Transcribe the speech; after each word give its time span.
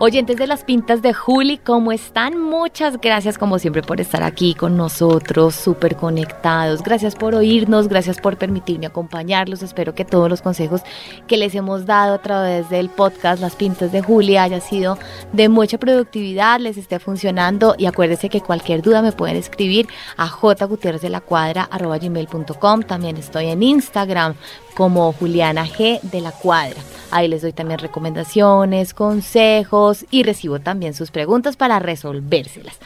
Oyentes 0.00 0.36
de 0.36 0.46
las 0.46 0.62
pintas 0.62 1.02
de 1.02 1.12
Juli, 1.12 1.58
¿cómo 1.58 1.90
están? 1.90 2.40
Muchas 2.40 3.00
gracias 3.00 3.36
como 3.36 3.58
siempre 3.58 3.82
por 3.82 4.00
estar 4.00 4.22
aquí 4.22 4.54
con 4.54 4.76
nosotros, 4.76 5.56
súper 5.56 5.96
conectados. 5.96 6.84
Gracias 6.84 7.16
por 7.16 7.34
oírnos, 7.34 7.88
gracias 7.88 8.18
por 8.18 8.36
permitirme 8.36 8.86
acompañarlos. 8.86 9.64
Espero 9.64 9.96
que 9.96 10.04
todos 10.04 10.30
los 10.30 10.40
consejos 10.40 10.82
que 11.26 11.36
les 11.36 11.52
hemos 11.56 11.84
dado 11.84 12.14
a 12.14 12.18
través 12.18 12.70
del 12.70 12.90
podcast 12.90 13.40
Las 13.40 13.56
pintas 13.56 13.90
de 13.90 14.00
Juli 14.00 14.36
haya 14.36 14.60
sido 14.60 15.00
de 15.32 15.48
mucha 15.48 15.78
productividad, 15.78 16.60
les 16.60 16.76
esté 16.76 17.00
funcionando 17.00 17.74
y 17.76 17.86
acuérdense 17.86 18.28
que 18.28 18.40
cualquier 18.40 18.82
duda 18.82 19.02
me 19.02 19.10
pueden 19.10 19.36
escribir 19.36 19.88
a 20.16 20.28
jgutierrezdelaqcuadra.com. 20.28 22.82
También 22.82 23.16
estoy 23.16 23.46
en 23.46 23.64
Instagram 23.64 24.36
como 24.78 25.12
Juliana 25.12 25.66
G 25.66 26.00
de 26.02 26.20
la 26.20 26.30
Cuadra. 26.30 26.80
Ahí 27.10 27.26
les 27.26 27.42
doy 27.42 27.52
también 27.52 27.80
recomendaciones, 27.80 28.94
consejos 28.94 30.06
y 30.12 30.22
recibo 30.22 30.60
también 30.60 30.94
sus 30.94 31.10
preguntas 31.10 31.56
para 31.56 31.80
resolvérselas. 31.80 32.78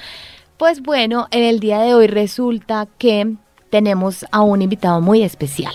Pues 0.56 0.80
bueno, 0.80 1.28
en 1.30 1.42
el 1.42 1.60
día 1.60 1.80
de 1.80 1.92
hoy 1.92 2.06
resulta 2.06 2.88
que 2.96 3.34
tenemos 3.68 4.24
a 4.30 4.41
un 4.41 4.62
invitado 4.62 5.02
muy 5.02 5.23
especial. 5.23 5.74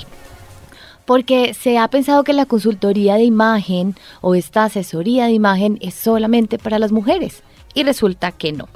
Porque 1.06 1.54
se 1.54 1.78
ha 1.78 1.88
pensado 1.88 2.24
que 2.24 2.34
la 2.34 2.48
consultoría 2.48 3.14
de 3.14 3.24
imagen 3.24 3.96
o 4.22 4.34
esta 4.34 4.64
asesoría 4.64 5.26
de 5.26 5.34
imagen 5.34 5.78
es 5.82 5.94
solamente 5.94 6.58
para 6.58 6.80
las 6.80 6.92
mujeres. 6.92 7.44
Y 7.76 7.84
resulta 7.84 8.32
que 8.32 8.54
no 8.54 8.68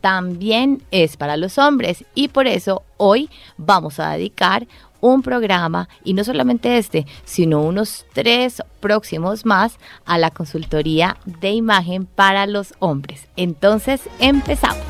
también 0.00 0.82
es 0.92 1.16
para 1.16 1.36
los 1.36 1.58
hombres 1.58 2.04
y 2.14 2.28
por 2.28 2.46
eso 2.46 2.84
hoy 2.96 3.28
vamos 3.56 3.98
a 3.98 4.12
dedicar 4.12 4.68
un 5.06 5.22
programa, 5.22 5.88
y 6.04 6.14
no 6.14 6.24
solamente 6.24 6.78
este, 6.78 7.06
sino 7.24 7.62
unos 7.62 8.06
tres 8.12 8.62
próximos 8.80 9.44
más, 9.44 9.78
a 10.04 10.18
la 10.18 10.30
consultoría 10.30 11.16
de 11.24 11.50
imagen 11.50 12.06
para 12.06 12.46
los 12.46 12.74
hombres. 12.78 13.28
Entonces, 13.36 14.02
empezamos. 14.18 14.84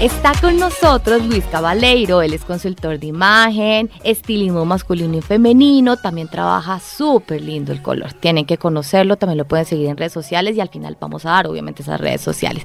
Está 0.00 0.32
con 0.40 0.56
nosotros 0.56 1.26
Luis 1.26 1.44
Cabaleiro, 1.44 2.22
él 2.22 2.32
es 2.32 2.42
consultor 2.46 2.98
de 2.98 3.08
imagen, 3.08 3.90
estilismo 4.02 4.64
masculino 4.64 5.18
y 5.18 5.20
femenino, 5.20 5.98
también 5.98 6.26
trabaja 6.26 6.80
súper 6.80 7.42
lindo 7.42 7.70
el 7.70 7.82
color. 7.82 8.14
Tienen 8.14 8.46
que 8.46 8.56
conocerlo, 8.56 9.18
también 9.18 9.36
lo 9.36 9.44
pueden 9.44 9.66
seguir 9.66 9.88
en 9.88 9.98
redes 9.98 10.14
sociales 10.14 10.56
y 10.56 10.60
al 10.62 10.70
final 10.70 10.96
vamos 10.98 11.26
a 11.26 11.32
dar 11.32 11.46
obviamente 11.48 11.82
esas 11.82 12.00
redes 12.00 12.22
sociales. 12.22 12.64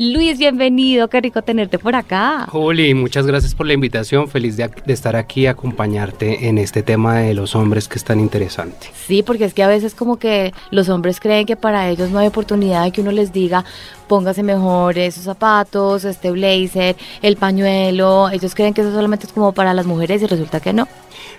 Luis, 0.00 0.38
bienvenido, 0.38 1.08
qué 1.08 1.20
rico 1.20 1.42
tenerte 1.42 1.76
por 1.76 1.96
acá. 1.96 2.46
Juli, 2.52 2.94
muchas 2.94 3.26
gracias 3.26 3.56
por 3.56 3.66
la 3.66 3.72
invitación, 3.72 4.28
feliz 4.28 4.56
de, 4.56 4.70
estar 4.86 5.16
aquí 5.16 5.40
y 5.40 5.46
acompañarte 5.48 6.46
en 6.46 6.58
este 6.58 6.84
tema 6.84 7.16
de 7.16 7.34
los 7.34 7.56
hombres 7.56 7.88
que 7.88 7.98
es 7.98 8.04
tan 8.04 8.20
interesante. 8.20 8.90
Sí, 8.94 9.24
porque 9.24 9.44
es 9.44 9.54
que 9.54 9.64
a 9.64 9.66
veces 9.66 9.96
como 9.96 10.16
que 10.16 10.54
los 10.70 10.88
hombres 10.88 11.18
creen 11.18 11.46
que 11.46 11.56
para 11.56 11.90
ellos 11.90 12.10
no 12.10 12.20
hay 12.20 12.28
oportunidad 12.28 12.84
de 12.84 12.92
que 12.92 13.00
uno 13.00 13.10
les 13.10 13.32
diga, 13.32 13.64
póngase 14.06 14.44
mejor 14.44 14.96
esos 14.98 15.24
zapatos, 15.24 16.04
este 16.04 16.30
blazer, 16.30 16.94
el 17.20 17.34
pañuelo, 17.34 18.30
ellos 18.30 18.54
creen 18.54 18.74
que 18.74 18.82
eso 18.82 18.92
solamente 18.92 19.26
es 19.26 19.32
como 19.32 19.50
para 19.50 19.74
las 19.74 19.86
mujeres 19.86 20.22
y 20.22 20.26
resulta 20.26 20.60
que 20.60 20.72
no. 20.72 20.86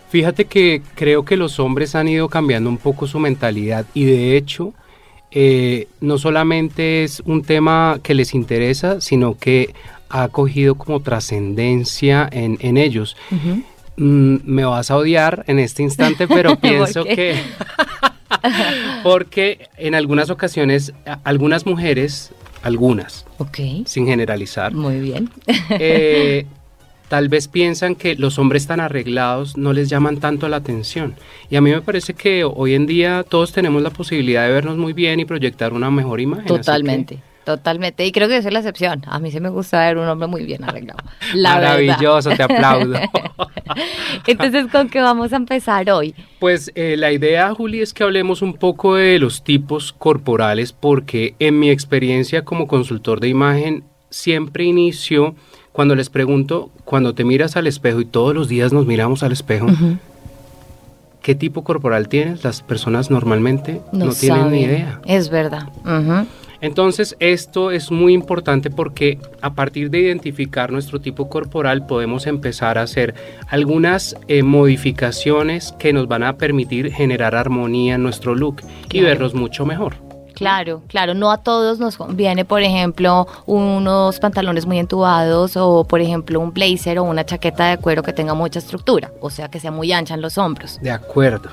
Fíjate 0.10 0.44
que 0.44 0.82
creo 0.96 1.24
que 1.24 1.38
los 1.38 1.62
hombres 1.62 1.96
han 1.96 2.10
ido 2.10 2.28
cambiando 2.28 2.70
un 2.70 2.78
poco 2.78 3.08
su 3.08 3.20
mentalidad 3.20 3.86
y 3.94 4.04
de 4.04 4.36
hecho 4.36 4.74
eh, 5.32 5.88
no 6.02 6.18
solamente 6.18 7.04
es 7.04 7.22
un 7.26 7.44
tema 7.44 8.00
que 8.02 8.14
les 8.14 8.34
interesa, 8.34 9.02
sino 9.02 9.38
que 9.38 9.74
ha 10.10 10.28
cogido 10.30 10.76
como 10.76 11.02
trascendencia 11.02 12.28
en, 12.32 12.78
ellos. 12.78 13.16
Mm, 13.98 14.38
me 14.44 14.66
vas 14.66 14.90
a 14.92 14.98
odiar 14.98 15.44
en 15.48 15.60
este 15.60 15.84
instante, 15.84 16.28
pero 16.28 16.56
pienso 16.56 17.04
que... 17.04 17.36
porque 19.04 19.68
en 19.78 19.96
algunas 19.96 20.30
ocasiones, 20.30 20.94
algunas 21.24 21.66
mujeres, 21.66 22.32
algunas, 22.62 23.26
sin 23.86 24.06
generalizar, 24.06 24.74
muy 24.74 25.00
bien, 25.00 25.30
eh, 25.70 26.46
tal 27.10 27.28
vez 27.28 27.48
piensan 27.48 27.96
que 27.96 28.16
los 28.16 28.40
hombres 28.40 28.68
tan 28.68 28.80
arreglados 28.80 29.58
no 29.58 29.74
les 29.74 29.90
llaman 29.90 30.18
tanto 30.18 30.48
la 30.48 30.58
atención. 30.58 31.16
Y 31.50 31.58
a 31.58 31.62
mí 31.62 31.72
me 31.72 31.82
parece 31.82 32.14
que 32.14 32.46
hoy 32.46 32.76
en 32.76 32.86
día 32.86 33.26
todos 33.28 33.52
tenemos 33.52 33.82
la 33.82 33.90
posibilidad 33.90 34.46
de 34.46 34.54
vernos 34.54 34.78
muy 34.78 34.94
bien 34.94 35.20
y 35.20 35.26
proyectar 35.26 35.74
una 35.74 35.92
mejor 35.92 36.22
imagen. 36.22 36.46
Totalmente. 36.46 37.20
Totalmente, 37.46 38.06
y 38.06 38.12
creo 38.12 38.28
que 38.28 38.38
esa 38.38 38.50
es 38.50 38.54
la 38.54 38.60
excepción. 38.60 39.02
A 39.08 39.18
mí 39.18 39.32
sí 39.32 39.40
me 39.40 39.50
gusta 39.50 39.80
ver 39.80 39.98
un 39.98 40.08
hombre 40.08 40.28
muy 40.28 40.46
bien 40.46 40.64
arreglado. 40.64 41.00
Maravilloso, 41.36 42.30
te 42.30 42.44
aplaudo. 42.44 43.00
Entonces, 44.28 44.68
¿con 44.72 44.88
qué 44.88 45.02
vamos 45.02 45.34
a 45.34 45.38
empezar 45.38 45.90
hoy? 45.90 46.14
Pues 46.38 46.72
eh, 46.76 46.96
la 46.96 47.12
idea, 47.12 47.52
Juli, 47.56 47.82
es 47.82 47.92
que 47.92 48.04
hablemos 48.04 48.44
un 48.44 48.54
poco 48.54 48.96
de 48.96 49.18
los 49.18 49.44
tipos 49.44 49.94
corporales, 49.94 50.74
porque 50.74 51.34
en 51.40 51.58
mi 51.58 51.72
experiencia 51.72 52.46
como 52.46 52.68
consultor 52.68 53.20
de 53.20 53.30
imagen, 53.30 53.84
siempre 54.12 54.66
inicio 54.66 55.34
cuando 55.72 55.96
les 55.96 56.10
pregunto, 56.10 56.72
cuando 56.86 57.14
te 57.14 57.24
miras 57.24 57.56
al 57.56 57.68
espejo 57.68 58.02
y 58.02 58.06
todos 58.06 58.34
los 58.34 58.48
días 58.48 58.74
nos 58.74 58.86
miramos 58.86 59.24
al 59.24 59.32
espejo, 59.32 59.68
¿qué 61.22 61.36
tipo 61.36 61.64
corporal 61.64 62.08
tienes? 62.08 62.44
Las 62.44 62.62
personas 62.62 63.10
normalmente 63.10 63.82
no, 63.92 64.10
tienen 64.10 64.52
ni 64.52 64.64
idea. 64.64 65.02
Es 65.06 65.30
verdad. 65.30 65.70
Entonces, 66.62 67.16
esto 67.20 67.72
es 67.72 67.90
muy 67.90 68.14
importante 68.14 68.70
porque 68.70 69.18
a 69.42 69.54
partir 69.54 69.90
de 69.90 70.00
identificar 70.00 70.72
nuestro 70.72 71.00
tipo 71.00 71.30
corporal 71.30 71.86
podemos 71.86 72.28
empezar 72.28 72.78
a 72.78 72.82
hacer 72.82 73.16
algunas 73.48 74.18
eh, 74.28 74.44
modificaciones 74.44 75.74
que 75.80 75.94
nos 75.94 76.08
van 76.10 76.24
a 76.24 76.36
permitir 76.38 76.92
generar 76.92 77.36
armonía 77.36 77.96
en 77.96 78.04
nuestro 78.04 78.36
look 78.36 78.62
y 78.92 79.00
vernos 79.00 79.34
mucho 79.34 79.66
mejor. 79.66 80.09
Claro, 80.40 80.84
claro, 80.88 81.14
no 81.14 81.32
a 81.32 81.40
todos 81.40 81.80
nos 81.80 81.98
conviene, 81.98 82.46
por 82.46 82.62
ejemplo, 82.62 83.28
unos 83.46 84.22
pantalones 84.22 84.66
muy 84.66 84.80
entubados 84.80 85.58
o, 85.58 85.84
por 85.84 86.00
ejemplo, 86.00 86.40
un 86.40 86.54
blazer 86.54 86.98
o 86.98 87.04
una 87.04 87.26
chaqueta 87.26 87.72
de 87.72 87.78
cuero 87.78 88.04
que 88.04 88.14
tenga 88.14 88.34
mucha 88.34 88.60
estructura, 88.60 89.12
o 89.20 89.30
sea, 89.30 89.50
que 89.50 89.60
sea 89.60 89.70
muy 89.70 89.92
ancha 89.92 90.14
en 90.14 90.22
los 90.22 90.38
hombros. 90.38 90.80
De 90.82 90.92
acuerdo. 90.92 91.50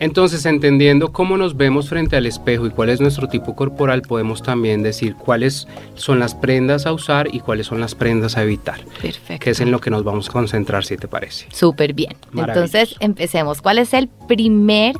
Entonces, 0.00 0.44
entendiendo 0.44 1.12
cómo 1.12 1.38
nos 1.38 1.56
vemos 1.56 1.88
frente 1.88 2.14
al 2.14 2.26
espejo 2.26 2.66
y 2.66 2.70
cuál 2.70 2.90
es 2.90 3.00
nuestro 3.00 3.26
tipo 3.26 3.56
corporal, 3.56 4.02
podemos 4.02 4.42
también 4.42 4.82
decir 4.82 5.14
cuáles 5.14 5.66
son 5.94 6.18
las 6.18 6.34
prendas 6.34 6.84
a 6.84 6.92
usar 6.92 7.34
y 7.34 7.40
cuáles 7.40 7.68
son 7.68 7.80
las 7.80 7.94
prendas 7.94 8.36
a 8.36 8.42
evitar. 8.42 8.84
Perfecto. 9.00 9.42
Que 9.42 9.50
es 9.52 9.60
en 9.60 9.70
lo 9.70 9.80
que 9.80 9.88
nos 9.88 10.04
vamos 10.04 10.28
a 10.28 10.32
concentrar, 10.32 10.84
si 10.84 10.98
te 10.98 11.08
parece. 11.08 11.46
Súper 11.52 11.94
bien. 11.94 12.14
Entonces, 12.36 12.96
empecemos. 13.00 13.62
¿Cuál 13.62 13.78
es 13.78 13.94
el 13.94 14.08
primer 14.28 14.94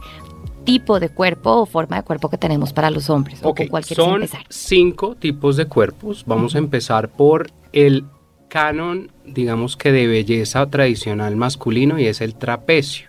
tipo 0.64 1.00
de 1.00 1.08
cuerpo 1.08 1.50
o 1.50 1.66
forma 1.66 1.96
de 1.96 2.02
cuerpo 2.02 2.30
que 2.30 2.38
tenemos 2.38 2.72
para 2.72 2.90
los 2.90 3.10
hombres? 3.10 3.40
Ok, 3.42 3.62
son 3.82 4.22
cinco 4.48 5.16
tipos 5.16 5.56
de 5.56 5.66
cuerpos. 5.66 6.24
Vamos 6.26 6.54
a 6.54 6.58
empezar 6.58 7.08
por 7.08 7.50
el 7.72 8.04
canon, 8.48 9.10
digamos 9.24 9.76
que 9.76 9.92
de 9.92 10.06
belleza 10.06 10.66
tradicional 10.66 11.36
masculino 11.36 11.98
y 11.98 12.06
es 12.06 12.20
el 12.20 12.34
trapecio. 12.34 13.08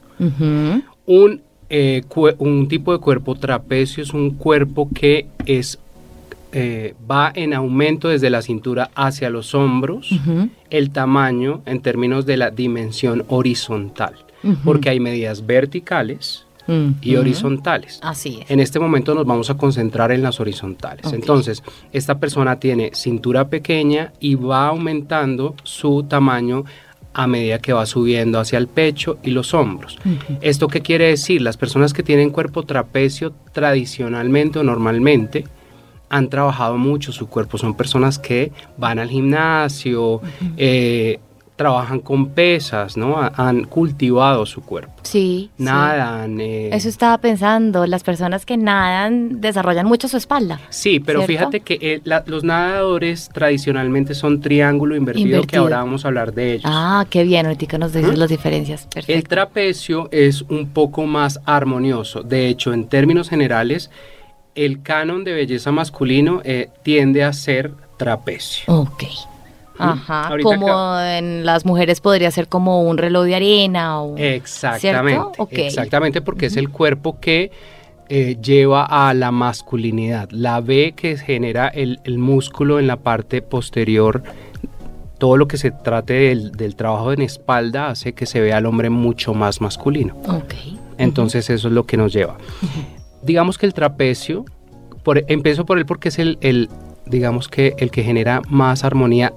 un, 1.08 1.42
eh, 1.70 2.04
un 2.38 2.68
tipo 2.68 2.94
de 2.94 3.00
cuerpo 3.00 3.36
trapecio 3.36 4.04
es 4.04 4.14
un 4.14 4.32
cuerpo 4.32 4.90
que 4.94 5.28
es 5.46 5.80
eh, 6.54 6.96
va 7.10 7.32
en 7.34 7.54
aumento 7.54 8.10
desde 8.10 8.30
la 8.30 8.42
cintura 8.42 8.92
hacia 8.94 9.30
los 9.30 9.56
hombros, 9.56 10.20
el 10.70 10.92
tamaño 10.92 11.62
en 11.66 11.82
términos 11.82 12.26
de 12.26 12.36
la 12.36 12.52
dimensión 12.52 13.24
horizontal, 13.30 14.16
porque 14.66 14.90
hay 14.90 15.00
medidas 15.00 15.46
verticales, 15.46 16.46
y 17.02 17.16
horizontales. 17.16 18.00
Así 18.02 18.40
es. 18.42 18.52
En 18.52 18.60
este 18.60 18.80
momento 18.80 19.14
nos 19.14 19.26
vamos 19.26 19.50
a 19.50 19.56
concentrar 19.56 20.12
en 20.12 20.22
las 20.22 20.40
horizontales. 20.40 21.12
Entonces, 21.14 21.64
esta 21.92 22.20
persona 22.20 22.60
tiene 22.60 22.92
cintura 22.94 23.50
pequeña 23.50 24.14
y 24.20 24.36
va 24.36 24.68
aumentando 24.68 25.56
su 25.64 26.04
tamaño 26.04 26.66
a 27.14 27.28
medida 27.28 27.60
que 27.60 27.74
va 27.74 27.86
subiendo 27.86 28.40
hacia 28.40 28.58
el 28.58 28.68
pecho 28.68 29.18
y 29.24 29.32
los 29.32 29.54
hombros. 29.54 29.98
¿Esto 30.42 30.68
qué 30.68 30.82
quiere 30.82 31.08
decir? 31.08 31.42
Las 31.42 31.58
personas 31.58 31.94
que 31.94 32.04
tienen 32.04 32.30
cuerpo 32.30 32.64
trapecio 32.64 33.34
tradicionalmente 33.52 34.60
o 34.60 34.64
normalmente 34.64 35.44
han 36.10 36.30
trabajado 36.30 36.78
mucho 36.78 37.12
su 37.12 37.28
cuerpo, 37.28 37.58
son 37.58 37.74
personas 37.74 38.20
que 38.20 38.52
van 38.78 39.00
al 39.00 39.10
gimnasio, 39.10 40.22
trabajan 41.62 42.00
con 42.00 42.30
pesas, 42.30 42.98
¿no? 42.98 43.18
Han 43.36 43.66
cultivado 43.66 44.48
su 44.48 44.62
cuerpo. 44.62 44.94
Sí. 45.04 45.52
Nadan. 45.60 46.40
Eh, 46.42 46.70
Eso 46.74 46.90
estaba 46.90 47.20
pensando, 47.20 47.86
las 47.86 48.04
personas 48.04 48.48
que 48.48 48.58
nadan 48.58 49.42
desarrollan 49.42 49.86
mucho 49.86 50.08
su 50.08 50.18
espalda. 50.18 50.60
Sí, 50.70 51.00
pero 51.00 51.22
fíjate 51.22 51.60
que 51.60 51.78
eh, 51.80 52.02
los 52.26 52.44
nadadores 52.44 53.30
tradicionalmente 53.32 54.16
son 54.16 54.42
triángulo 54.42 54.96
invertido, 54.96 55.44
que 55.44 55.58
ahora 55.58 55.78
vamos 55.78 56.04
a 56.04 56.08
hablar 56.08 56.34
de 56.34 56.54
ellos. 56.54 56.66
Ah, 56.66 57.06
qué 57.10 57.24
bien, 57.24 57.46
ahorita 57.46 57.78
nos 57.78 57.94
dices 57.94 58.18
las 58.18 58.30
diferencias. 58.30 58.88
Perfecto. 58.92 59.14
El 59.14 59.28
trapecio 59.28 60.10
es 60.12 60.42
un 60.42 60.70
poco 60.70 61.06
más 61.06 61.40
armonioso. 61.46 62.24
De 62.24 62.48
hecho, 62.48 62.74
en 62.74 62.88
términos 62.88 63.30
generales, 63.30 63.92
el 64.56 64.82
canon 64.82 65.24
de 65.24 65.34
belleza 65.34 65.72
masculino 65.72 66.42
eh, 66.44 66.70
tiende 66.84 67.24
a 67.24 67.34
ser 67.34 67.72
trapecio. 67.98 68.64
Ok. 68.74 69.04
Ajá, 69.78 70.32
como 70.44 71.00
en 71.00 71.46
las 71.46 71.66
mujeres 71.66 72.02
podría 72.02 72.30
ser 72.32 72.48
como 72.48 72.84
un 72.84 72.98
reloj 72.98 73.26
de 73.26 73.36
arena 73.36 74.02
o 74.02 74.18
Exactamente. 74.18 75.40
Exactamente 75.52 76.22
porque 76.22 76.48
es 76.48 76.58
el 76.58 76.70
cuerpo 76.70 77.20
que 77.20 77.52
eh, 78.14 78.38
lleva 78.42 78.84
a 78.84 79.14
la 79.14 79.32
masculinidad. 79.32 80.30
La 80.32 80.60
B 80.60 80.94
que 80.98 81.16
genera 81.16 81.70
el, 81.70 82.02
músculo 82.18 82.78
en 82.78 82.88
la 82.88 82.98
parte 82.98 83.42
posterior, 83.42 84.22
todo 85.18 85.38
lo 85.38 85.48
que 85.48 85.58
se 85.58 85.72
trate 85.72 86.36
del, 86.36 86.76
trabajo 86.76 87.14
en 87.14 87.22
espalda 87.22 87.88
hace 87.88 88.12
que 88.12 88.26
se 88.26 88.42
vea 88.42 88.58
al 88.58 88.66
hombre 88.66 88.90
mucho 88.90 89.34
más 89.34 89.62
masculino. 89.62 90.18
Ok. 90.28 90.56
Entonces 90.98 91.50
eso 91.50 91.70
es 91.70 91.74
lo 91.74 91.86
que 91.86 91.96
nos 91.96 92.12
lleva. 92.12 92.38
Digamos 93.22 93.58
que 93.58 93.66
el 93.66 93.74
trapecio, 93.74 94.44
por, 95.04 95.24
empiezo 95.30 95.66
por 95.66 95.78
él 95.78 95.86
porque 95.86 96.10
es 96.10 96.20
el, 96.20 96.38
el, 96.42 96.70
digamos 97.06 97.48
que 97.48 97.76
el 97.78 97.92
que 97.92 98.04
genera 98.04 98.42
más 98.50 98.84
armonía 98.84 99.32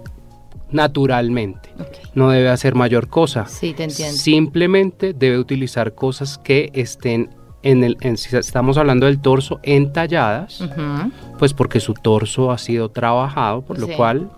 naturalmente. 0.75 1.71
No 2.15 2.29
debe 2.31 2.50
hacer 2.50 2.75
mayor 2.75 3.09
cosa. 3.09 3.47
Sí, 3.47 3.73
te 3.73 3.85
entiendo. 3.85 4.19
Simplemente 4.19 5.15
debe 5.15 5.38
utilizar 5.38 5.94
cosas 5.94 6.37
que 6.37 6.71
estén 6.75 7.31
en 7.62 7.85
el, 7.85 7.97
si 8.19 8.37
estamos 8.37 8.76
hablando 8.76 9.06
del 9.06 9.21
torso, 9.21 9.61
entalladas, 9.62 10.62
pues 11.38 11.55
porque 11.55 11.81
su 11.81 11.94
torso 11.94 12.50
ha 12.50 12.59
sido 12.59 12.91
trabajado, 12.91 13.62
por 13.62 13.79
lo 13.79 13.88
cual 13.88 14.31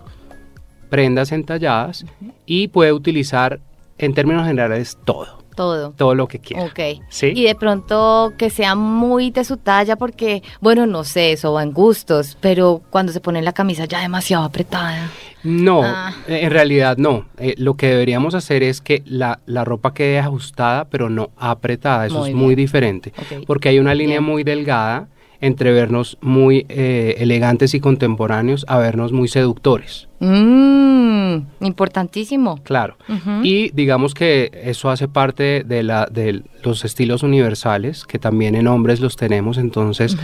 prendas 0.89 1.33
entalladas 1.33 2.05
y 2.45 2.69
puede 2.69 2.93
utilizar 2.93 3.59
en 3.97 4.13
términos 4.13 4.45
generales 4.45 4.97
todo. 5.03 5.39
Todo. 5.55 5.91
Todo 5.97 6.13
lo 6.13 6.27
que 6.27 6.37
quiera. 6.37 6.65
Ok. 6.65 7.01
¿Sí? 7.09 7.33
Y 7.35 7.45
de 7.45 7.55
pronto 7.55 8.33
que 8.37 8.51
sea 8.51 8.75
muy 8.75 9.31
de 9.31 9.43
su 9.43 9.57
talla 9.57 9.95
porque, 9.95 10.43
bueno, 10.61 10.85
no 10.85 11.03
sé, 11.03 11.31
eso 11.31 11.51
va 11.51 11.63
en 11.63 11.73
gustos, 11.73 12.37
pero 12.39 12.83
cuando 12.91 13.11
se 13.11 13.21
pone 13.21 13.41
la 13.41 13.53
camisa 13.53 13.85
ya 13.85 13.99
demasiado 13.99 14.43
apretada. 14.43 15.09
No, 15.43 15.81
ah. 15.83 16.13
eh, 16.27 16.39
en 16.43 16.51
realidad 16.51 16.97
no. 16.97 17.25
Eh, 17.37 17.55
lo 17.57 17.75
que 17.75 17.87
deberíamos 17.87 18.35
hacer 18.35 18.63
es 18.63 18.81
que 18.81 19.03
la, 19.05 19.39
ropa 19.63 19.93
quede 19.93 20.19
ajustada, 20.19 20.85
pero 20.85 21.09
no 21.09 21.31
apretada. 21.37 22.05
Eso 22.07 22.25
es 22.25 22.33
muy 22.33 22.55
diferente. 22.55 23.13
Porque 23.45 23.69
hay 23.69 23.79
una 23.79 23.93
línea 23.93 24.21
muy 24.21 24.43
delgada 24.43 25.07
entre 25.39 25.71
vernos 25.71 26.17
muy 26.21 26.65
eh, 26.69 27.15
elegantes 27.19 27.73
y 27.73 27.79
contemporáneos 27.79 28.65
a 28.67 28.79
vernos 28.79 29.11
muy 29.11 29.27
seductores. 29.27 30.07
Mm, 30.19 31.37
importantísimo. 31.61 32.57
Claro. 32.63 32.97
Y 33.43 33.69
digamos 33.69 34.13
que 34.13 34.51
eso 34.63 34.89
hace 34.89 35.07
parte 35.07 35.63
de, 35.63 35.83
la, 35.83 36.07
de 36.11 36.41
los 36.63 36.83
estilos 36.85 37.21
universales, 37.21 38.05
que 38.05 38.17
también 38.17 38.55
en 38.55 38.67
hombres 38.67 38.99
los 38.99 39.15
tenemos, 39.15 39.57
entonces 39.57 40.17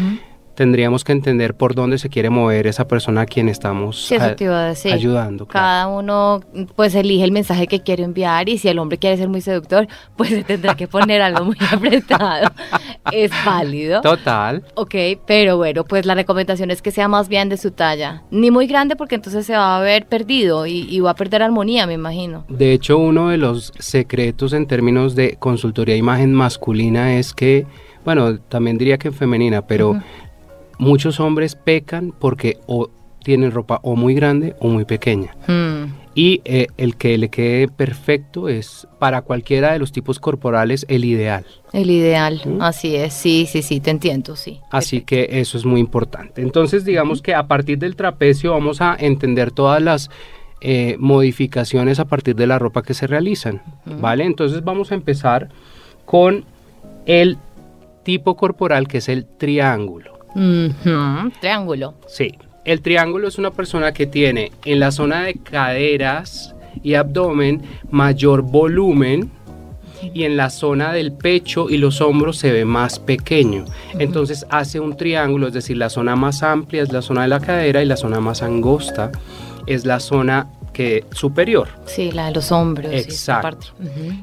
tendríamos 0.55 1.03
que 1.03 1.11
entender 1.11 1.55
por 1.55 1.75
dónde 1.75 1.97
se 1.97 2.09
quiere 2.09 2.29
mover 2.29 2.67
esa 2.67 2.87
persona 2.87 3.21
a 3.21 3.25
quien 3.25 3.49
estamos 3.49 4.11
ayudando. 4.91 5.47
Cada 5.47 5.87
uno 5.87 6.41
pues 6.75 6.95
elige 6.95 7.23
el 7.23 7.31
mensaje 7.31 7.67
que 7.67 7.81
quiere 7.81 8.03
enviar 8.03 8.49
y 8.49 8.57
si 8.57 8.67
el 8.67 8.79
hombre 8.79 8.97
quiere 8.97 9.17
ser 9.17 9.29
muy 9.29 9.41
seductor, 9.41 9.87
pues 10.15 10.29
se 10.29 10.43
tendrá 10.43 10.75
que 10.75 10.87
poner 10.87 11.21
algo 11.21 11.45
muy 11.45 11.57
apretado. 11.71 12.51
es 13.11 13.31
válido. 13.45 14.01
Total. 14.01 14.63
Ok, 14.75 14.95
pero 15.25 15.57
bueno, 15.57 15.83
pues 15.83 16.05
la 16.05 16.15
recomendación 16.15 16.71
es 16.71 16.81
que 16.81 16.91
sea 16.91 17.07
más 17.07 17.29
bien 17.29 17.49
de 17.49 17.57
su 17.57 17.71
talla. 17.71 18.23
Ni 18.31 18.51
muy 18.51 18.67
grande 18.67 18.95
porque 18.95 19.15
entonces 19.15 19.45
se 19.45 19.53
va 19.53 19.77
a 19.77 19.81
ver 19.81 20.05
perdido 20.05 20.65
y, 20.65 20.87
y 20.89 20.99
va 20.99 21.11
a 21.11 21.15
perder 21.15 21.43
armonía, 21.43 21.87
me 21.87 21.93
imagino. 21.93 22.45
De 22.49 22.73
hecho, 22.73 22.97
uno 22.97 23.29
de 23.29 23.37
los 23.37 23.73
secretos 23.79 24.53
en 24.53 24.67
términos 24.67 25.15
de 25.15 25.35
consultoría 25.37 25.93
de 25.93 25.99
imagen 25.99 26.33
masculina 26.33 27.17
es 27.17 27.33
que 27.33 27.65
bueno, 28.05 28.37
también 28.37 28.77
diría 28.77 28.97
que 28.97 29.11
femenina, 29.11 29.65
pero 29.65 30.01
muchos 30.83 31.19
hombres 31.19 31.55
pecan 31.55 32.13
porque 32.17 32.59
o 32.67 32.89
tienen 33.23 33.51
ropa 33.51 33.79
o 33.83 33.95
muy 33.95 34.13
grande 34.13 34.55
o 34.59 34.67
muy 34.67 34.85
pequeña. 34.85 35.35
Hmm. 35.47 36.03
Y 36.15 36.41
eh, 36.45 36.67
el 36.77 36.95
que 36.95 37.17
le 37.17 37.29
quede 37.29 37.67
perfecto 37.67 38.47
es 38.47 38.87
para 38.99 39.23
cualquiera 39.23 39.71
de 39.71 39.79
los 39.79 39.91
tipos 39.91 40.19
corporales 40.19 40.85
el 40.87 41.05
ideal. 41.05 41.43
El 41.71 41.89
ideal, 41.89 42.39
¿Mm? 42.45 42.61
así 42.61 42.95
es, 42.95 43.15
sí, 43.15 43.47
sí, 43.49 43.63
sí, 43.63 43.79
te 43.79 43.89
entiendo, 43.89 44.35
sí. 44.35 44.59
Así 44.69 45.01
que 45.01 45.27
eso 45.31 45.57
es 45.57 45.65
muy 45.65 45.79
importante. 45.79 46.43
Entonces, 46.43 46.85
digamos 46.85 47.23
que 47.23 47.33
a 47.33 47.47
partir 47.47 47.79
del 47.79 47.95
trapecio 47.95 48.51
vamos 48.51 48.79
a 48.79 48.95
entender 48.99 49.49
todas 49.49 49.81
las 49.81 50.11
eh, 50.61 50.97
modificaciones 50.99 51.99
a 51.99 52.05
partir 52.05 52.35
de 52.35 52.45
la 52.45 52.59
ropa 52.59 52.83
que 52.83 52.93
se 52.93 53.07
realizan, 53.07 53.63
¿vale? 53.99 54.23
Entonces 54.23 54.63
vamos 54.63 54.91
a 54.91 54.95
empezar 54.95 55.49
con 56.05 56.45
el 57.07 57.37
tipo 58.03 58.35
corporal 58.35 58.87
que 58.87 58.99
es 58.99 59.09
el 59.09 59.25
triángulo. 59.25 60.12
Triángulo. 61.39 61.95
Sí. 62.07 62.35
El 62.65 62.81
triángulo 62.81 63.27
es 63.27 63.37
una 63.37 63.51
persona 63.51 63.91
que 63.91 64.07
tiene 64.07 64.51
en 64.65 64.79
la 64.79 64.91
zona 64.91 65.23
de 65.23 65.35
caderas 65.35 66.55
y 66.81 66.93
abdomen 66.93 67.61
mayor 67.91 68.41
volumen 68.41 69.29
y 70.13 70.23
en 70.23 70.35
la 70.37 70.49
zona 70.49 70.91
del 70.91 71.13
pecho 71.13 71.69
y 71.69 71.77
los 71.77 72.01
hombros 72.01 72.37
se 72.37 72.51
ve 72.51 72.65
más 72.65 72.99
pequeño. 72.99 73.65
Entonces 73.99 74.45
hace 74.49 74.79
un 74.79 74.97
triángulo, 74.97 75.47
es 75.47 75.53
decir, 75.53 75.77
la 75.77 75.89
zona 75.89 76.15
más 76.15 76.43
amplia 76.43 76.83
es 76.83 76.91
la 76.91 77.01
zona 77.01 77.23
de 77.23 77.27
la 77.27 77.39
cadera 77.39 77.81
y 77.81 77.85
la 77.85 77.97
zona 77.97 78.19
más 78.19 78.43
angosta 78.43 79.11
es 79.67 79.85
la 79.85 79.99
zona 79.99 80.47
que 80.73 81.05
superior. 81.11 81.69
Sí, 81.85 82.11
la 82.11 82.27
de 82.27 82.31
los 82.33 82.51
hombros. 82.51 82.91
Exacto. 82.91 83.67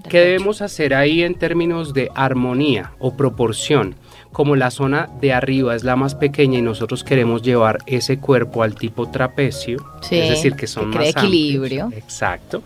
¿Qué 0.09 0.19
debemos 0.19 0.61
hacer 0.63 0.95
ahí 0.95 1.23
en 1.23 1.35
términos 1.35 1.95
de 1.95 2.11
armonía 2.15 2.93
o 2.99 3.17
proporción? 3.17 3.95
Como 4.33 4.57
la 4.57 4.71
zona 4.71 5.09
de 5.21 5.33
arriba 5.33 5.75
es 5.75 5.85
la 5.85 5.97
más 5.97 6.15
pequeña 6.15 6.59
y 6.59 6.63
nosotros 6.63 7.05
queremos 7.05 7.43
llevar 7.43 7.79
ese 7.87 8.19
cuerpo 8.19 8.63
al 8.63 8.75
tipo 8.75 9.09
trapecio, 9.09 9.85
es 10.11 10.31
decir, 10.31 10.55
que 10.55 10.67
son 10.67 10.91
más 10.91 11.09
equilibrio. 11.09 11.91
Exacto. 11.97 12.63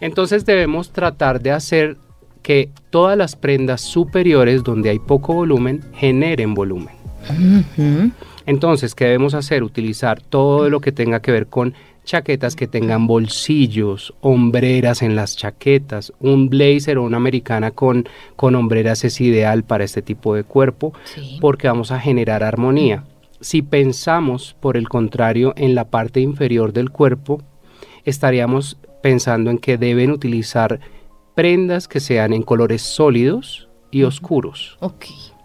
Entonces 0.00 0.44
debemos 0.44 0.90
tratar 0.90 1.40
de 1.40 1.52
hacer 1.52 1.96
que 2.42 2.70
todas 2.90 3.16
las 3.18 3.34
prendas 3.34 3.80
superiores 3.80 4.62
donde 4.62 4.90
hay 4.90 4.98
poco 4.98 5.32
volumen 5.34 5.82
generen 5.94 6.54
volumen. 6.54 6.94
Entonces, 8.46 8.94
¿qué 8.94 9.06
debemos 9.06 9.34
hacer? 9.34 9.64
Utilizar 9.64 10.20
todo 10.20 10.70
lo 10.70 10.80
que 10.80 10.92
tenga 10.92 11.20
que 11.20 11.32
ver 11.32 11.48
con 11.48 11.74
chaquetas 12.06 12.56
que 12.56 12.66
tengan 12.66 13.06
bolsillos, 13.06 14.14
hombreras 14.22 15.02
en 15.02 15.14
las 15.14 15.36
chaquetas. 15.36 16.14
Un 16.20 16.48
blazer 16.48 16.96
o 16.96 17.02
una 17.02 17.18
americana 17.18 17.72
con, 17.72 18.08
con 18.36 18.54
hombreras 18.54 19.04
es 19.04 19.20
ideal 19.20 19.64
para 19.64 19.84
este 19.84 20.00
tipo 20.00 20.34
de 20.34 20.44
cuerpo 20.44 20.94
porque 21.40 21.68
vamos 21.68 21.90
a 21.92 22.00
generar 22.00 22.42
armonía. 22.42 23.04
Si 23.40 23.60
pensamos, 23.60 24.56
por 24.60 24.78
el 24.78 24.88
contrario, 24.88 25.52
en 25.56 25.74
la 25.74 25.90
parte 25.90 26.20
inferior 26.20 26.72
del 26.72 26.90
cuerpo, 26.90 27.42
estaríamos 28.04 28.78
pensando 29.02 29.50
en 29.50 29.58
que 29.58 29.76
deben 29.76 30.10
utilizar 30.10 30.80
prendas 31.34 31.86
que 31.86 32.00
sean 32.00 32.32
en 32.32 32.42
colores 32.42 32.80
sólidos 32.80 33.68
y 33.90 34.04
oscuros. 34.04 34.78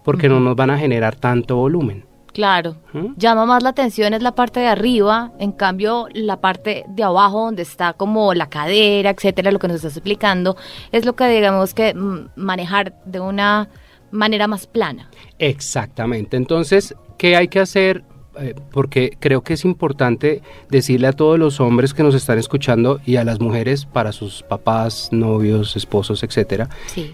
Porque 0.05 0.29
no 0.29 0.39
nos 0.39 0.55
van 0.55 0.69
a 0.69 0.77
generar 0.77 1.15
tanto 1.15 1.57
volumen. 1.57 2.05
Claro, 2.33 2.77
llama 3.17 3.45
más 3.45 3.61
la 3.61 3.69
atención 3.69 4.13
es 4.13 4.21
la 4.21 4.33
parte 4.33 4.61
de 4.61 4.67
arriba, 4.67 5.33
en 5.37 5.51
cambio 5.51 6.07
la 6.13 6.39
parte 6.39 6.85
de 6.87 7.03
abajo 7.03 7.45
donde 7.45 7.63
está 7.63 7.91
como 7.91 8.33
la 8.33 8.47
cadera, 8.47 9.09
etcétera, 9.09 9.51
lo 9.51 9.59
que 9.59 9.67
nos 9.67 9.77
estás 9.77 9.97
explicando, 9.97 10.55
es 10.93 11.05
lo 11.05 11.13
que 11.13 11.27
digamos 11.27 11.73
que 11.73 11.93
mm, 11.93 12.29
manejar 12.37 12.95
de 13.05 13.19
una 13.19 13.67
manera 14.11 14.47
más 14.47 14.65
plana. 14.65 15.09
Exactamente, 15.39 16.37
entonces, 16.37 16.95
¿qué 17.17 17.35
hay 17.35 17.49
que 17.49 17.59
hacer? 17.59 18.05
Eh, 18.39 18.55
porque 18.71 19.17
creo 19.19 19.41
que 19.41 19.55
es 19.55 19.65
importante 19.65 20.41
decirle 20.69 21.07
a 21.07 21.11
todos 21.11 21.37
los 21.37 21.59
hombres 21.59 21.93
que 21.93 22.01
nos 22.01 22.15
están 22.15 22.39
escuchando 22.39 23.01
y 23.05 23.17
a 23.17 23.25
las 23.25 23.41
mujeres 23.41 23.85
para 23.85 24.13
sus 24.13 24.41
papás, 24.43 25.09
novios, 25.11 25.75
esposos, 25.75 26.23
etcétera, 26.23 26.69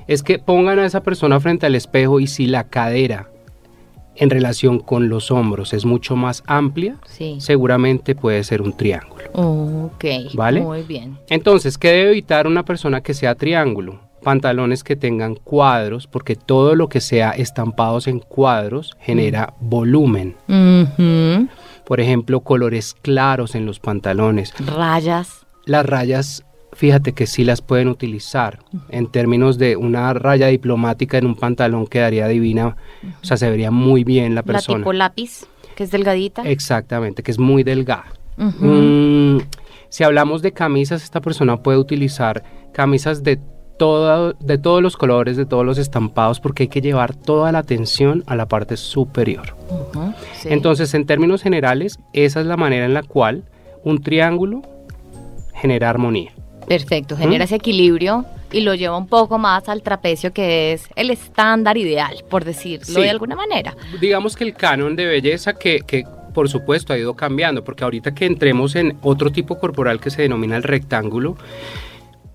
es 0.07 0.21
que 0.21 0.37
pongan 0.37 0.77
a 0.77 0.85
esa 0.85 1.01
persona 1.01 1.39
frente 1.39 1.65
al 1.65 1.73
espejo 1.73 2.19
y 2.19 2.27
si 2.27 2.45
la 2.45 2.65
cadera 2.65 3.31
en 4.17 4.29
relación 4.29 4.79
con 4.79 5.09
los 5.09 5.31
hombros 5.31 5.73
es 5.73 5.85
mucho 5.85 6.15
más 6.15 6.43
amplia, 6.47 6.97
seguramente 7.37 8.15
puede 8.15 8.43
ser 8.43 8.61
un 8.61 8.75
triángulo. 8.75 9.25
Ok, 9.33 10.05
¿vale? 10.33 10.61
Muy 10.61 10.83
bien. 10.83 11.17
Entonces, 11.29 11.77
¿qué 11.77 11.89
debe 11.89 12.11
evitar 12.11 12.47
una 12.47 12.63
persona 12.63 13.01
que 13.01 13.13
sea 13.13 13.35
triángulo? 13.35 13.99
Pantalones 14.23 14.83
que 14.83 14.95
tengan 14.95 15.35
cuadros, 15.35 16.07
porque 16.07 16.35
todo 16.35 16.75
lo 16.75 16.89
que 16.89 16.99
sea 16.99 17.31
estampados 17.31 18.07
en 18.07 18.19
cuadros 18.19 18.97
genera 18.99 19.53
mm. 19.59 19.69
volumen. 19.69 20.35
Por 21.85 22.01
ejemplo, 22.01 22.41
colores 22.41 22.95
claros 23.01 23.55
en 23.55 23.65
los 23.65 23.79
pantalones. 23.79 24.53
Rayas. 24.65 25.45
Las 25.65 25.85
rayas 25.85 26.43
fíjate 26.77 27.13
que 27.13 27.25
sí 27.25 27.43
las 27.43 27.61
pueden 27.61 27.87
utilizar. 27.87 28.59
En 28.89 29.07
términos 29.07 29.57
de 29.57 29.75
una 29.75 30.13
raya 30.13 30.47
diplomática 30.47 31.17
en 31.17 31.25
un 31.25 31.35
pantalón 31.35 31.87
quedaría 31.87 32.27
divina, 32.27 32.77
o 33.21 33.25
sea, 33.25 33.35
se 33.35 33.49
vería 33.49 33.71
muy 33.71 34.03
bien 34.03 34.35
la 34.35 34.43
persona. 34.43 34.77
La 34.77 34.83
tipo 34.83 34.93
lápiz, 34.93 35.47
que 35.75 35.83
es 35.83 35.91
delgadita. 35.91 36.43
Exactamente, 36.43 37.23
que 37.23 37.31
es 37.31 37.39
muy 37.39 37.63
delgada. 37.63 38.05
Mm, 38.37 39.39
si 39.89 40.03
hablamos 40.03 40.43
de 40.43 40.51
camisas, 40.51 41.03
esta 41.03 41.19
persona 41.19 41.63
puede 41.63 41.79
utilizar 41.79 42.43
camisas 42.73 43.23
de 43.23 43.39
todo, 43.79 44.33
de 44.33 44.59
todos 44.59 44.83
los 44.83 44.97
colores, 44.97 45.35
de 45.35 45.47
todos 45.47 45.65
los 45.65 45.79
estampados, 45.79 46.39
porque 46.39 46.63
hay 46.63 46.69
que 46.69 46.81
llevar 46.81 47.15
toda 47.15 47.51
la 47.51 47.57
atención 47.57 48.23
a 48.27 48.35
la 48.35 48.47
parte 48.47 48.77
superior. 48.77 49.55
Sí. 50.33 50.49
Entonces, 50.51 50.93
en 50.93 51.07
términos 51.07 51.41
generales, 51.41 51.97
esa 52.13 52.39
es 52.39 52.45
la 52.45 52.55
manera 52.55 52.85
en 52.85 52.93
la 52.93 53.01
cual 53.01 53.45
un 53.83 53.99
triángulo 54.03 54.61
genera 55.55 55.89
armonía. 55.89 56.33
Perfecto, 56.67 57.15
genera 57.15 57.43
¿Mm? 57.43 57.47
ese 57.47 57.55
equilibrio 57.55 58.25
y 58.51 58.61
lo 58.61 58.75
lleva 58.75 58.97
un 58.97 59.07
poco 59.07 59.37
más 59.37 59.67
al 59.69 59.81
trapecio 59.81 60.33
que 60.33 60.73
es 60.73 60.87
el 60.95 61.09
estándar 61.11 61.77
ideal, 61.77 62.23
por 62.29 62.45
decirlo 62.45 62.85
Sí. 62.85 63.01
de 63.01 63.09
alguna 63.09 63.35
manera. 63.35 63.75
Digamos 63.99 64.35
que 64.35 64.43
el 64.43 64.53
canon 64.53 64.95
de 64.95 65.05
belleza 65.05 65.53
que, 65.53 65.79
que, 65.81 66.03
por 66.33 66.49
supuesto 66.49 66.93
ha 66.93 66.97
ido 66.97 67.13
cambiando, 67.15 67.63
porque 67.63 67.83
ahorita 67.83 68.13
que 68.13 68.25
entremos 68.25 68.75
en 68.75 68.97
otro 69.01 69.31
tipo 69.31 69.57
corporal 69.59 69.99
que 69.99 70.09
se 70.09 70.21
denomina 70.21 70.55
el 70.57 70.63
rectángulo, 70.63 71.37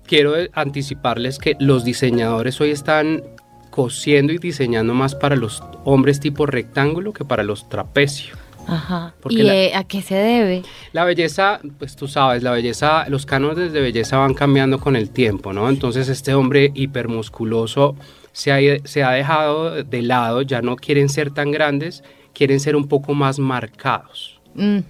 quiero 0.05 0.33
anticiparles 0.53 1.37
que 1.37 1.55
los 1.59 1.83
diseñadores 1.83 2.59
hoy 2.59 2.71
están 2.71 3.23
cosiendo 3.69 4.33
y 4.33 4.37
diseñando 4.37 4.93
más 4.93 5.15
para 5.15 5.35
los 5.35 5.63
hombres 5.83 6.19
tipo 6.19 6.45
rectángulo 6.45 7.13
que 7.13 7.25
para 7.25 7.43
los 7.43 7.69
trapecio. 7.69 8.35
Ajá. 8.67 9.13
¿Y 9.29 9.43
la- 9.43 9.55
eh, 9.55 9.75
a 9.75 9.83
qué 9.83 10.01
se 10.01 10.15
debe? 10.15 10.63
La 10.93 11.03
belleza, 11.05 11.59
pues 11.79 11.95
tú 11.95 12.07
sabes, 12.07 12.43
la 12.43 12.51
belleza, 12.51 13.07
los 13.09 13.25
cánones 13.25 13.71
de 13.73 13.81
belleza 13.81 14.17
van 14.17 14.33
cambiando 14.33 14.79
con 14.79 14.95
el 14.95 15.09
tiempo, 15.09 15.53
¿no? 15.53 15.69
Entonces 15.69 16.09
este 16.09 16.33
hombre 16.33 16.71
hipermusculoso 16.73 17.95
se 18.31 18.51
ha, 18.51 18.57
se 18.85 19.03
ha 19.03 19.11
dejado 19.11 19.83
de 19.83 20.01
lado, 20.01 20.41
ya 20.41 20.61
no 20.61 20.75
quieren 20.75 21.09
ser 21.09 21.31
tan 21.31 21.51
grandes, 21.51 22.03
quieren 22.33 22.59
ser 22.59 22.75
un 22.75 22.87
poco 22.87 23.13
más 23.13 23.39
marcados. 23.39 24.39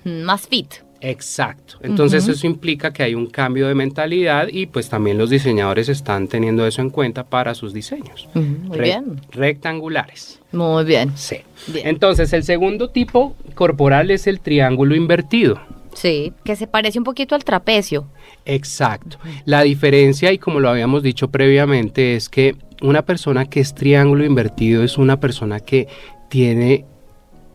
Más 0.05 0.47
fit. 0.47 0.73
Exacto. 1.01 1.79
Entonces 1.81 2.27
eso 2.29 2.47
implica 2.47 2.93
que 2.93 3.03
hay 3.03 3.13
un 3.13 3.27
cambio 3.27 3.67
de 3.67 3.75
mentalidad 3.75 4.47
y 4.49 4.67
pues 4.67 4.87
también 4.87 5.17
los 5.17 5.29
diseñadores 5.29 5.89
están 5.89 6.29
teniendo 6.29 6.65
eso 6.65 6.81
en 6.81 6.89
cuenta 6.89 7.25
para 7.25 7.53
sus 7.55 7.73
diseños. 7.73 8.29
Muy 8.33 8.77
Re- 8.77 8.83
bien. 8.85 9.21
Rectangulares. 9.31 10.39
Muy 10.53 10.85
bien. 10.85 11.11
Sí. 11.15 11.37
Bien. 11.67 11.87
Entonces 11.87 12.31
el 12.33 12.43
segundo 12.43 12.89
tipo 12.89 13.35
corporal 13.55 14.11
es 14.11 14.27
el 14.27 14.39
triángulo 14.39 14.95
invertido. 14.95 15.59
Sí, 15.93 16.33
que 16.43 16.55
se 16.55 16.65
parece 16.67 16.97
un 16.97 17.03
poquito 17.05 17.35
al 17.35 17.43
trapecio. 17.43 18.05
Exacto. 18.45 19.17
La 19.45 19.61
diferencia, 19.61 20.31
y 20.31 20.37
como 20.39 20.59
lo 20.59 20.69
habíamos 20.69 21.03
dicho 21.03 21.27
previamente, 21.29 22.15
es 22.15 22.29
que 22.29 22.55
una 22.81 23.03
persona 23.03 23.45
que 23.45 23.59
es 23.59 23.75
triángulo 23.75 24.25
invertido 24.25 24.83
es 24.83 24.97
una 24.97 25.19
persona 25.19 25.59
que 25.59 25.87
tiene 26.29 26.85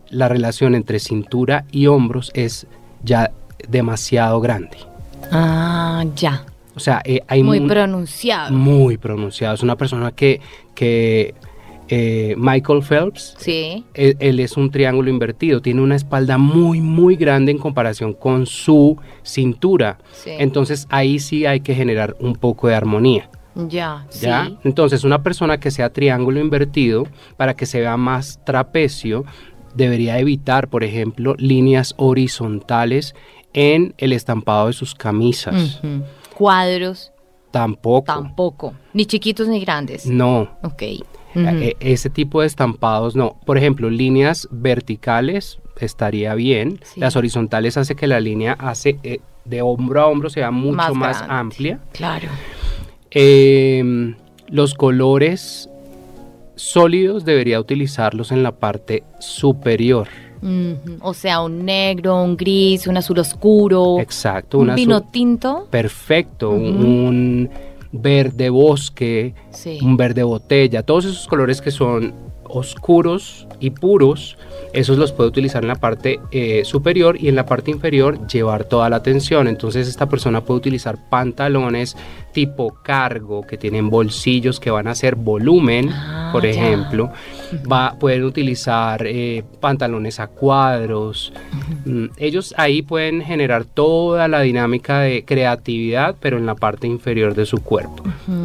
la 0.09 0.27
relación 0.29 0.73
entre 0.73 0.99
cintura 0.99 1.65
y 1.71 1.87
hombros 1.87 2.31
es 2.33 2.65
ya 3.03 3.31
demasiado 3.67 4.39
grande. 4.41 4.77
Ah, 5.31 6.05
ya. 6.15 6.45
O 6.75 6.79
sea, 6.79 7.01
eh, 7.03 7.21
hay 7.27 7.43
Muy 7.43 7.59
mu- 7.59 7.67
pronunciado. 7.67 8.51
muy 8.53 8.97
pronunciado. 8.97 9.53
Es 9.55 9.61
una 9.63 9.75
persona 9.75 10.11
que, 10.13 10.39
que 10.73 11.35
eh, 11.89 12.35
Michael 12.37 12.83
Phelps, 12.83 13.35
Sí. 13.37 13.83
él, 13.95 14.15
él 14.19 14.39
es 14.39 14.55
un 14.57 14.69
triángulo 14.71 15.09
invertido, 15.09 15.61
tiene 15.61 15.81
una 15.81 15.95
espalda 15.95 16.37
muy, 16.37 16.79
muy 16.81 17.15
grande 17.15 17.51
en 17.51 17.57
comparación 17.57 18.13
con 18.13 18.45
su 18.45 18.97
cintura. 19.23 19.97
Sí. 20.11 20.31
Entonces 20.37 20.85
ahí 20.89 21.19
sí 21.19 21.45
hay 21.45 21.59
que 21.61 21.73
generar 21.75 22.15
un 22.19 22.35
poco 22.35 22.67
de 22.67 22.75
armonía. 22.75 23.29
Ya, 23.55 24.05
¿ya? 24.21 24.45
sí. 24.45 24.57
Entonces 24.63 25.03
una 25.03 25.21
persona 25.23 25.59
que 25.59 25.71
sea 25.71 25.89
triángulo 25.91 26.39
invertido, 26.39 27.07
para 27.35 27.55
que 27.55 27.65
se 27.65 27.79
vea 27.79 27.97
más 27.97 28.39
trapecio, 28.45 29.25
debería 29.75 30.17
evitar, 30.19 30.69
por 30.69 30.83
ejemplo, 30.83 31.35
líneas 31.37 31.93
horizontales 31.97 33.15
en 33.53 33.93
el 33.97 34.13
estampado 34.13 34.67
de 34.67 34.73
sus 34.73 34.93
camisas. 34.95 35.81
Cuadros, 36.35 37.11
Tampoco. 37.51 38.05
tampoco. 38.05 38.73
Ni 38.93 39.05
chiquitos 39.05 39.47
ni 39.47 39.59
grandes. 39.59 40.05
No. 40.05 40.49
Ok. 40.63 40.83
Eh, 41.47 41.75
ese 41.79 42.09
tipo 42.09 42.41
de 42.41 42.47
estampados 42.47 43.15
no. 43.15 43.37
Por 43.45 43.57
ejemplo, 43.57 43.89
líneas 43.89 44.47
verticales 44.51 45.59
estaría 45.79 46.33
bien. 46.35 46.79
Sí. 46.83 46.99
Las 46.99 47.15
horizontales 47.15 47.77
hace 47.77 47.95
que 47.95 48.07
la 48.07 48.19
línea 48.19 48.53
hace 48.59 48.97
eh, 49.03 49.19
de 49.45 49.61
hombro 49.61 50.01
a 50.01 50.07
hombro 50.07 50.29
sea 50.29 50.51
mucho 50.51 50.93
más, 50.93 51.23
amplia. 51.27 51.79
Claro. 51.93 52.27
Eh, 53.11 54.13
los 54.49 54.73
colores 54.73 55.69
sólidos 56.55 57.25
debería 57.25 57.59
utilizarlos 57.59 58.31
en 58.31 58.43
la 58.43 58.51
parte 58.51 59.03
superior. 59.19 60.07
O 61.01 61.13
sea, 61.13 61.41
un 61.41 61.65
negro, 61.65 62.23
un 62.23 62.37
gris, 62.37 62.87
un 62.87 62.95
azul 62.95 63.19
oscuro. 63.19 63.99
Exacto. 63.99 64.59
un 64.59 64.69
azul- 64.69 64.75
vino 64.75 65.01
tinto. 65.01 65.67
perfecto. 65.69 66.51
Un 66.51 67.49
verde 67.91 68.49
bosque, 68.49 69.33
Sí. 69.51 69.79
un 69.81 69.97
verde 69.97 70.23
botella. 70.23 70.83
Todos 70.83 71.05
esos 71.05 71.27
colores 71.27 71.61
que 71.61 71.71
son 71.71 72.13
oscuros 72.49 73.47
y 73.59 73.69
puros, 73.71 74.37
esos 74.73 74.97
los 74.97 75.11
puede 75.11 75.29
utilizar 75.29 75.63
en 75.63 75.67
la 75.69 75.75
parte 75.75 76.19
eh, 76.31 76.63
superior 76.65 77.17
y 77.19 77.27
en 77.27 77.35
la 77.35 77.45
parte 77.45 77.71
inferior 77.71 78.27
llevar 78.27 78.63
toda 78.65 78.89
la 78.89 78.97
atención. 78.97 79.47
Entonces 79.47 79.87
esta 79.87 80.07
persona 80.07 80.41
puede 80.41 80.57
utilizar 80.59 80.97
pantalones 81.09 81.95
tipo 82.33 82.75
cargo 82.83 83.41
que 83.47 83.57
tienen 83.57 83.89
bolsillos 83.89 84.59
que 84.59 84.69
van 84.71 84.87
a 84.87 84.91
hacer 84.91 85.15
volumen, 85.15 85.89
Ah, 85.91 86.29
por 86.31 86.43
ya. 86.43 86.49
ejemplo. 86.49 87.11
Va, 87.71 87.95
pueden 87.99 88.23
utilizar 88.23 89.03
eh, 89.07 89.43
pantalones 89.59 90.19
a 90.19 90.27
cuadros. 90.27 91.33
Mm, 91.85 92.05
Ellos 92.17 92.53
ahí 92.57 92.81
pueden 92.83 93.21
generar 93.21 93.65
toda 93.65 94.27
la 94.27 94.41
dinámica 94.41 94.99
de 94.99 95.25
creatividad, 95.25 96.15
pero 96.19 96.37
en 96.37 96.45
la 96.45 96.53
parte 96.55 96.85
inferior 96.85 97.33
de 97.33 97.45
su 97.47 97.57
cuerpo. 97.63 98.03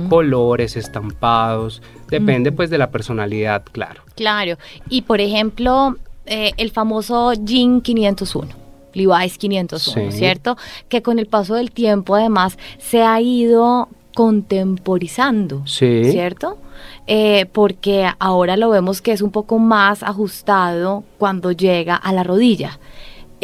Colores, 0.08 0.76
estampados, 0.76 1.82
depende 2.20 2.52
pues 2.52 2.70
de 2.70 2.78
la 2.78 2.90
personalidad, 2.90 3.62
claro. 3.72 4.02
Claro. 4.16 4.56
Y 4.88 5.02
por 5.02 5.20
ejemplo, 5.20 5.96
eh, 6.26 6.52
el 6.56 6.70
famoso 6.70 7.32
Jean 7.34 7.80
501. 7.80 8.48
Levi's 8.94 9.38
501, 9.38 10.10
Sí. 10.12 10.16
¿cierto? 10.16 10.56
Que 10.88 11.02
con 11.02 11.18
el 11.18 11.26
paso 11.26 11.54
del 11.56 11.72
tiempo 11.72 12.14
además 12.14 12.56
se 12.78 13.02
ha 13.02 13.20
ido 13.20 13.88
contemporizando, 14.14 15.62
Sí. 15.66 16.04
¿cierto? 16.10 16.58
Eh, 17.06 17.46
porque 17.52 18.08
ahora 18.18 18.56
lo 18.56 18.70
vemos 18.70 19.00
que 19.02 19.12
es 19.12 19.20
un 19.22 19.30
poco 19.30 19.58
más 19.58 20.02
ajustado 20.02 21.04
cuando 21.18 21.52
llega 21.52 21.96
a 21.96 22.12
la 22.12 22.22
rodilla. 22.22 22.78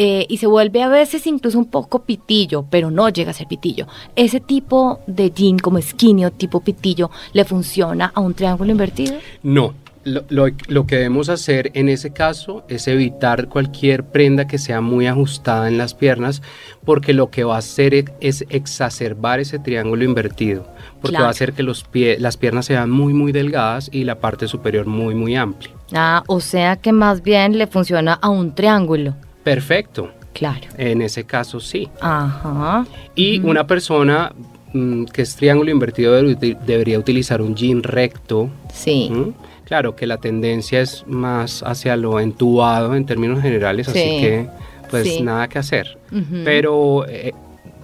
Eh, 0.03 0.25
y 0.31 0.39
se 0.39 0.47
vuelve 0.47 0.83
a 0.83 0.89
veces 0.89 1.27
incluso 1.27 1.59
un 1.59 1.67
poco 1.67 2.05
pitillo, 2.05 2.65
pero 2.71 2.91
no 2.91 3.11
llega 3.11 3.33
a 3.33 3.35
ser 3.35 3.47
pitillo. 3.49 3.87
Ese 4.17 4.41
tipo 4.41 5.01
de 5.07 5.31
jean 5.31 5.59
como 5.59 5.79
skinny 5.79 6.25
o 6.25 6.31
tipo 6.31 6.61
pitillo 6.61 7.11
le 7.35 7.45
funciona 7.45 8.11
a 8.15 8.21
un 8.21 8.33
triángulo 8.33 8.71
invertido. 8.71 9.17
No, 9.43 9.75
lo, 10.05 10.23
lo- 10.31 10.47
lo 10.69 10.87
que 10.87 10.97
debemos 10.97 11.29
hacer 11.29 11.71
en 11.75 11.91
ese 11.91 12.15
caso 12.15 12.65
es 12.69 12.89
evitar 12.89 13.49
cualquier 13.51 14.05
prenda 14.05 14.47
que 14.47 14.57
sea 14.57 14.81
muy 14.81 15.07
ajustada 15.07 15.69
en 15.69 15.77
las 15.77 15.93
piernas, 15.93 16.41
porque 16.87 17.13
lo 17.13 17.29
que 17.31 17.45
va 17.45 17.57
a 17.57 17.59
hacer 17.59 18.07
es 18.23 18.47
exacerbar 18.49 19.39
ese 19.41 19.59
triángulo 19.59 20.03
invertido, 20.05 20.65
porque 21.03 21.11
Claro. 21.11 21.25
va 21.25 21.29
a 21.29 21.33
hacer 21.33 21.53
que 21.53 21.63
los 21.63 21.85
pie- 21.85 22.17
las 22.19 22.39
piernas 22.39 22.65
sean 22.65 22.91
muy, 22.91 23.13
muy 23.13 23.33
delgadas 23.33 23.91
y 23.93 24.05
la 24.05 24.15
parte 24.19 24.49
superior 24.49 24.87
muy, 24.87 25.15
muy 25.15 25.37
amplia. 25.37 25.73
Ah, 25.93 26.23
o 26.27 26.41
sea 26.41 26.77
que 26.77 26.93
más 26.93 27.21
bien 27.23 27.59
le 27.59 27.67
funciona 27.67 28.15
a 28.15 28.31
un 28.31 28.55
triángulo. 28.55 29.15
Perfecto, 29.45 30.11
Claro. 30.33 30.61
en 30.77 31.03
ese 31.03 31.25
caso 31.25 31.61
sí. 31.61 31.89
Ajá. 32.01 32.87
Y 33.15 33.41
una 33.41 33.67
persona 33.67 34.33
mm, 34.73 35.05
que 35.07 35.23
es 35.23 35.35
triángulo 35.37 35.71
invertido 35.71 36.15
debería 36.15 36.99
utilizar 36.99 37.43
un 37.43 37.55
jean 37.57 37.83
recto. 37.83 38.49
Sí. 38.73 39.11
Claro 39.65 39.95
que 39.97 40.07
la 40.07 40.17
tendencia 40.19 40.81
es 40.81 41.05
más 41.07 41.63
hacia 41.63 41.97
lo 41.97 42.19
entubado 42.21 42.95
en 42.97 43.07
términos 43.07 43.41
generales, 43.41 43.87
Sí. 43.87 43.99
así 43.99 44.21
que 44.21 44.49
pues 44.91 45.05
Sí. 45.05 45.23
nada 45.23 45.49
que 45.49 45.59
hacer. 45.61 45.99
Pero 46.45 47.07
eh, 47.09 47.33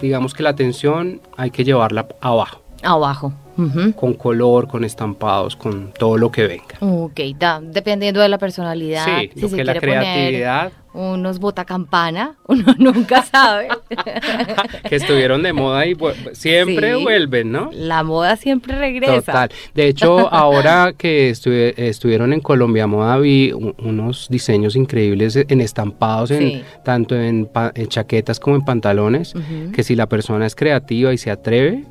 digamos 0.00 0.34
que 0.34 0.42
la 0.42 0.50
atención 0.50 1.20
hay 1.36 1.50
que 1.50 1.64
llevarla 1.64 2.06
abajo, 2.20 2.60
Abajo. 2.82 3.32
Con 3.96 4.14
color, 4.14 4.68
con 4.68 4.84
estampados, 4.84 5.56
con 5.56 5.92
todo 5.98 6.16
lo 6.18 6.30
que 6.30 6.46
venga. 6.46 6.76
Ok, 6.80 7.20
da, 7.38 7.60
dependiendo 7.62 8.20
de 8.20 8.28
la 8.28 8.38
personalidad. 8.38 9.04
Sí, 9.04 9.30
si 9.34 9.40
lo 9.40 9.48
se 9.48 9.56
que 9.56 9.64
la 9.64 9.75
poner 9.75 9.80
creatividad 9.98 10.72
unos 10.92 11.38
botacampana, 11.40 12.36
uno 12.48 12.75
nunca 12.78 13.22
sabe. 13.22 13.68
que 14.88 14.96
estuvieron 14.96 15.42
de 15.42 15.52
moda 15.52 15.86
y 15.86 15.94
siempre 16.32 16.96
Sí. 16.96 17.02
vuelven, 17.02 17.52
¿no? 17.52 17.70
La 17.72 18.02
moda 18.02 18.36
siempre 18.36 18.78
regresa. 18.78 19.16
Total. 19.20 19.50
De 19.75 19.88
hecho, 19.88 20.32
ahora 20.32 20.94
que 20.96 21.28
estuve- 21.30 21.75
estuvieron 21.76 22.32
en 22.32 22.40
Colombia 22.40 22.86
Moda 22.86 23.18
vi 23.18 23.52
unos 23.52 24.28
diseños 24.30 24.75
increíbles 24.75 25.36
en 25.36 25.60
estampados, 25.60 26.30
en, 26.30 26.38
Sí. 26.40 26.62
tanto 26.84 27.14
en, 27.14 27.48
en 27.75 27.86
chaquetas 27.88 28.40
como 28.40 28.56
en 28.56 28.64
pantalones, 28.64 29.34
que 29.75 29.82
si 29.82 29.96
la 29.96 30.06
persona 30.08 30.46
es 30.46 30.54
creativa 30.54 31.12
y 31.12 31.18
se 31.18 31.30
atreve, 31.30 31.84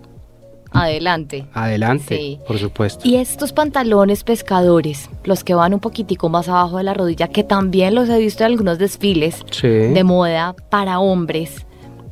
Adelante. 0.76 1.48
adelante, 1.54 2.18
Sí. 2.18 2.40
por 2.48 2.58
supuesto. 2.58 3.08
Y 3.08 3.16
estos 3.16 3.54
pantalones 3.54 4.24
pescadores, 4.24 5.10
los 5.24 5.44
que 5.44 5.54
van 5.54 5.74
un 5.74 5.80
poquitico 5.80 6.30
más 6.30 6.48
abajo 6.50 6.78
de 6.78 6.84
la 6.84 6.94
rodilla, 6.94 7.28
que 7.28 7.44
también 7.44 7.96
los 7.96 8.10
he 8.10 8.18
visto 8.20 8.44
en 8.44 8.52
algunos 8.52 8.78
desfiles 8.78 9.44
Sí. 9.52 9.68
de 9.68 10.04
moda 10.04 10.56
para 10.70 11.00
hombres, 11.00 11.66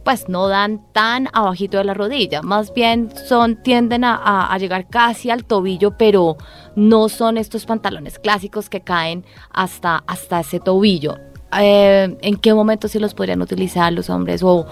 pues 0.03 0.27
no 0.27 0.48
dan 0.50 0.82
tan 0.91 1.29
abajito 1.32 1.77
de 1.77 1.86
la 1.86 1.93
rodilla, 1.93 2.41
más 2.41 2.74
bien 2.74 3.10
son, 3.27 3.55
tienden 3.63 4.03
a, 4.03 4.53
llegar 4.60 4.88
casi 4.89 5.29
al 5.29 5.46
tobillo, 5.46 5.98
pero 5.98 6.36
no 6.75 7.08
son 7.08 7.38
estos 7.38 7.65
pantalones 7.65 8.20
clásicos 8.20 8.70
que 8.70 8.82
caen 8.82 9.24
hasta, 9.51 10.03
hasta 10.08 10.41
ese 10.41 10.60
tobillo. 10.60 11.15
Eh, 11.58 12.17
¿En 12.22 12.36
qué 12.38 12.53
momento 12.53 12.88
sí 12.88 12.98
los 13.00 13.13
podrían 13.13 13.41
utilizar 13.41 13.93
los 13.93 14.10
hombres 14.10 14.41
o, 14.43 14.65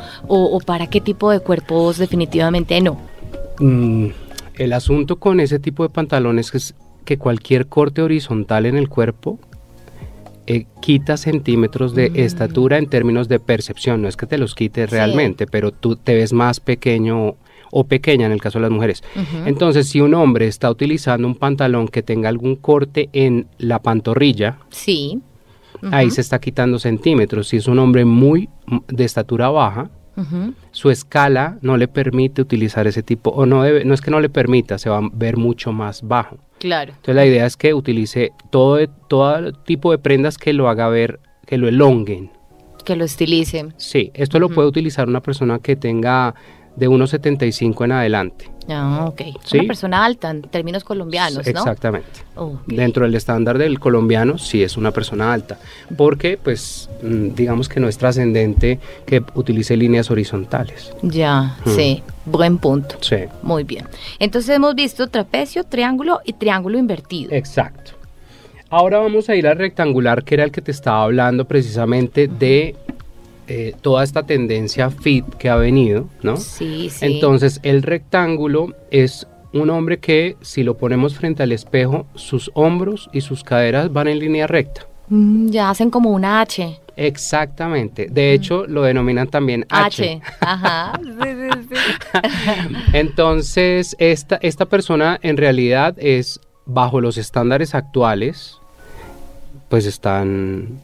para 0.65 0.87
qué 0.87 0.99
tipo 0.99 1.29
de 1.29 1.39
cuerpos 1.39 1.97
definitivamente 1.97 2.81
no? 2.81 2.97
Mm, 3.61 4.07
el 4.55 4.73
asunto 4.73 5.17
con 5.17 5.39
ese 5.39 5.59
tipo 5.59 5.83
de 5.83 5.89
pantalones 5.89 6.53
es 6.53 6.75
que 7.05 7.17
cualquier 7.17 7.67
corte 7.67 8.01
horizontal 8.01 8.65
en 8.65 8.75
el 8.75 8.89
cuerpo 8.89 9.39
eh, 10.47 10.65
quita 10.81 11.17
centímetros 11.17 11.93
de 11.93 12.09
mm. 12.09 12.15
estatura 12.17 12.77
en 12.77 12.87
términos 12.87 13.27
de 13.27 13.39
percepción. 13.39 14.01
No 14.01 14.07
es 14.07 14.17
que 14.17 14.25
te 14.25 14.37
los 14.37 14.55
quites 14.55 14.89
realmente, 14.89 15.45
pero 15.47 15.71
tú 15.71 15.95
te 15.95 16.15
ves 16.15 16.33
más 16.33 16.59
pequeño 16.59 17.35
o 17.71 17.83
pequeña 17.85 18.25
en 18.25 18.33
el 18.33 18.41
caso 18.41 18.59
de 18.59 18.63
las 18.63 18.71
mujeres. 18.71 19.03
Entonces, 19.45 19.87
si 19.87 20.01
un 20.01 20.13
hombre 20.13 20.47
está 20.47 20.69
utilizando 20.69 21.25
un 21.25 21.35
pantalón 21.35 21.87
que 21.87 22.03
tenga 22.03 22.27
algún 22.27 22.57
corte 22.57 23.09
en 23.13 23.47
la 23.59 23.79
pantorrilla, 23.79 24.57
sí. 24.69 25.21
ahí 25.91 26.11
se 26.11 26.19
está 26.19 26.39
quitando 26.39 26.79
centímetros. 26.79 27.47
Si 27.47 27.57
es 27.57 27.67
un 27.67 27.79
hombre 27.79 28.03
muy 28.03 28.49
de 28.89 29.05
estatura 29.05 29.49
baja, 29.49 29.89
su 30.71 30.89
escala 30.89 31.57
no 31.61 31.77
le 31.77 31.87
permite 31.87 32.41
utilizar 32.41 32.87
ese 32.87 33.03
tipo, 33.03 33.29
o 33.31 33.45
no 33.45 33.63
debe, 33.63 33.85
no 33.85 33.93
es 33.93 34.01
que 34.01 34.11
no 34.11 34.19
le 34.19 34.29
permita, 34.29 34.77
se 34.77 34.89
va 34.89 34.97
a 34.97 35.09
ver 35.11 35.37
mucho 35.37 35.71
más 35.71 36.01
bajo. 36.01 36.37
Claro. 36.59 36.91
Entonces 36.91 37.15
la 37.15 37.25
idea 37.25 37.45
es 37.45 37.57
que 37.57 37.73
utilice 37.73 38.31
todo, 38.51 38.87
todo 39.07 39.51
tipo 39.51 39.91
de 39.91 39.97
prendas 39.97 40.37
que 40.37 40.53
lo 40.53 40.69
haga 40.69 40.89
ver, 40.89 41.19
que 41.47 41.57
lo 41.57 41.67
elonguen. 41.67 42.31
Que 42.85 42.95
lo 42.95 43.05
estilicen. 43.05 43.73
Sí, 43.77 44.11
esto 44.13 44.39
lo 44.39 44.49
puede 44.49 44.67
utilizar 44.67 45.07
una 45.07 45.21
persona 45.21 45.59
que 45.59 45.75
tenga 45.75 46.35
de 46.75 46.89
1,75 46.89 47.85
en 47.85 47.91
adelante. 47.91 48.51
Ah, 48.69 49.05
ok. 49.07 49.21
Una 49.53 49.63
persona 49.63 50.05
alta 50.05 50.29
en 50.29 50.43
términos 50.43 50.83
colombianos, 50.83 51.45
¿no? 51.45 51.51
Exactamente. 51.51 52.07
Dentro 52.67 53.05
del 53.05 53.15
estándar 53.15 53.57
del 53.57 53.79
colombiano 53.79 54.37
sí 54.37 54.63
es 54.63 54.77
una 54.77 54.91
persona 54.91 55.33
alta, 55.33 55.57
porque 55.97 56.37
pues 56.41 56.89
mm, 57.01 57.33
digamos 57.35 57.67
que 57.67 57.79
no 57.79 57.87
es 57.87 57.97
trascendente 57.97 58.79
que 59.05 59.23
utilice 59.35 59.75
líneas 59.75 60.11
horizontales. 60.11 60.93
Ya, 61.01 61.57
mm. 61.65 61.69
sí. 61.69 62.03
Buen 62.25 62.59
punto. 62.59 62.97
Sí. 63.01 63.17
Muy 63.41 63.63
bien. 63.63 63.85
Entonces 64.19 64.55
hemos 64.55 64.75
visto 64.75 65.07
trapecio, 65.07 65.63
triángulo 65.63 66.21
y 66.23 66.33
triángulo 66.33 66.77
invertido. 66.77 67.31
Exacto. 67.33 67.93
Ahora 68.69 68.99
vamos 68.99 69.27
a 69.27 69.35
ir 69.35 69.47
al 69.47 69.57
rectangular, 69.57 70.23
que 70.23 70.35
era 70.35 70.45
el 70.45 70.51
que 70.51 70.61
te 70.61 70.71
estaba 70.71 71.03
hablando 71.03 71.45
precisamente 71.45 72.27
de 72.29 72.75
eh, 73.53 73.75
toda 73.81 74.01
esta 74.01 74.23
tendencia 74.23 74.89
fit 74.89 75.25
que 75.35 75.49
ha 75.49 75.57
venido, 75.57 76.07
¿no? 76.23 76.37
Sí, 76.37 76.89
sí. 76.89 77.05
Entonces, 77.05 77.59
el 77.63 77.83
rectángulo 77.83 78.73
es 78.91 79.27
un 79.51 79.69
hombre 79.69 79.99
que, 79.99 80.37
si 80.39 80.63
lo 80.63 80.77
ponemos 80.77 81.15
frente 81.15 81.43
al 81.43 81.51
espejo, 81.51 82.05
sus 82.15 82.49
hombros 82.53 83.09
y 83.11 83.19
sus 83.19 83.43
caderas 83.43 83.91
van 83.91 84.07
en 84.07 84.19
línea 84.19 84.47
recta. 84.47 84.87
Mm, 85.09 85.49
ya 85.49 85.69
hacen 85.69 85.89
como 85.89 86.11
una 86.11 86.39
H. 86.39 86.79
Exactamente. 86.95 88.07
De 88.09 88.31
mm. 88.31 88.35
hecho, 88.35 88.67
lo 88.67 88.83
denominan 88.83 89.27
también 89.27 89.65
H. 89.67 90.21
H. 90.21 90.21
Ajá. 90.39 90.93
sí, 91.03 91.09
sí, 91.19 91.75
sí. 91.75 92.75
Entonces, 92.93 93.97
esta, 93.99 94.37
esta 94.41 94.65
persona 94.65 95.19
en 95.23 95.35
realidad 95.35 95.95
es, 95.97 96.39
bajo 96.65 97.01
los 97.01 97.17
estándares 97.17 97.75
actuales, 97.75 98.59
pues 99.67 99.85
están 99.85 100.79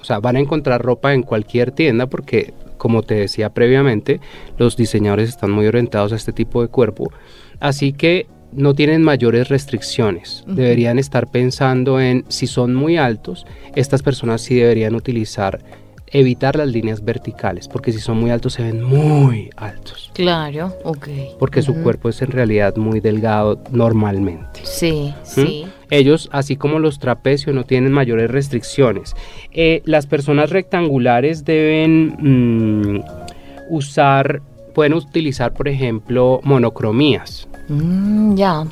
o 0.00 0.04
sea, 0.04 0.18
van 0.20 0.36
a 0.36 0.40
encontrar 0.40 0.82
ropa 0.82 1.14
en 1.14 1.22
cualquier 1.22 1.72
tienda 1.72 2.06
porque, 2.06 2.54
como 2.76 3.02
te 3.02 3.14
decía 3.14 3.50
previamente, 3.50 4.20
los 4.58 4.76
diseñadores 4.76 5.28
están 5.28 5.50
muy 5.50 5.66
orientados 5.66 6.12
a 6.12 6.16
este 6.16 6.32
tipo 6.32 6.62
de 6.62 6.68
cuerpo. 6.68 7.12
Así 7.60 7.92
que 7.92 8.26
no 8.52 8.74
tienen 8.74 9.02
mayores 9.02 9.48
restricciones. 9.48 10.44
Deberían 10.46 10.98
estar 10.98 11.30
pensando 11.30 12.00
en 12.00 12.24
si 12.28 12.46
son 12.46 12.74
muy 12.74 12.96
altos, 12.96 13.46
estas 13.76 14.02
personas 14.02 14.40
sí 14.40 14.56
deberían 14.56 14.94
utilizar 14.94 15.60
evitar 16.12 16.56
las 16.56 16.68
líneas 16.68 17.04
verticales, 17.04 17.68
porque 17.68 17.92
si 17.92 18.00
son 18.00 18.18
muy 18.18 18.30
altos 18.30 18.54
se 18.54 18.62
ven 18.62 18.82
muy 18.82 19.50
altos. 19.56 20.10
Claro, 20.12 20.76
ok. 20.84 21.08
Porque 21.38 21.62
su 21.62 21.74
cuerpo 21.82 22.08
es 22.08 22.20
en 22.22 22.32
realidad 22.32 22.76
muy 22.76 23.00
delgado 23.00 23.62
normalmente. 23.70 24.60
Sí, 24.64 25.14
sí. 25.22 25.66
Ellos, 25.90 26.28
así 26.32 26.56
como 26.56 26.78
los 26.78 26.98
trapecios, 26.98 27.54
no 27.54 27.64
tienen 27.64 27.92
mayores 27.92 28.30
restricciones. 28.30 29.14
Eh, 29.52 29.82
las 29.84 30.06
personas 30.06 30.50
rectangulares 30.50 31.44
deben 31.44 32.16
mm, 32.18 33.04
usar, 33.70 34.42
pueden 34.74 34.94
utilizar, 34.94 35.52
por 35.52 35.68
ejemplo, 35.68 36.40
monocromías. 36.44 37.48
Mm, 37.68 38.34
ya 38.34 38.64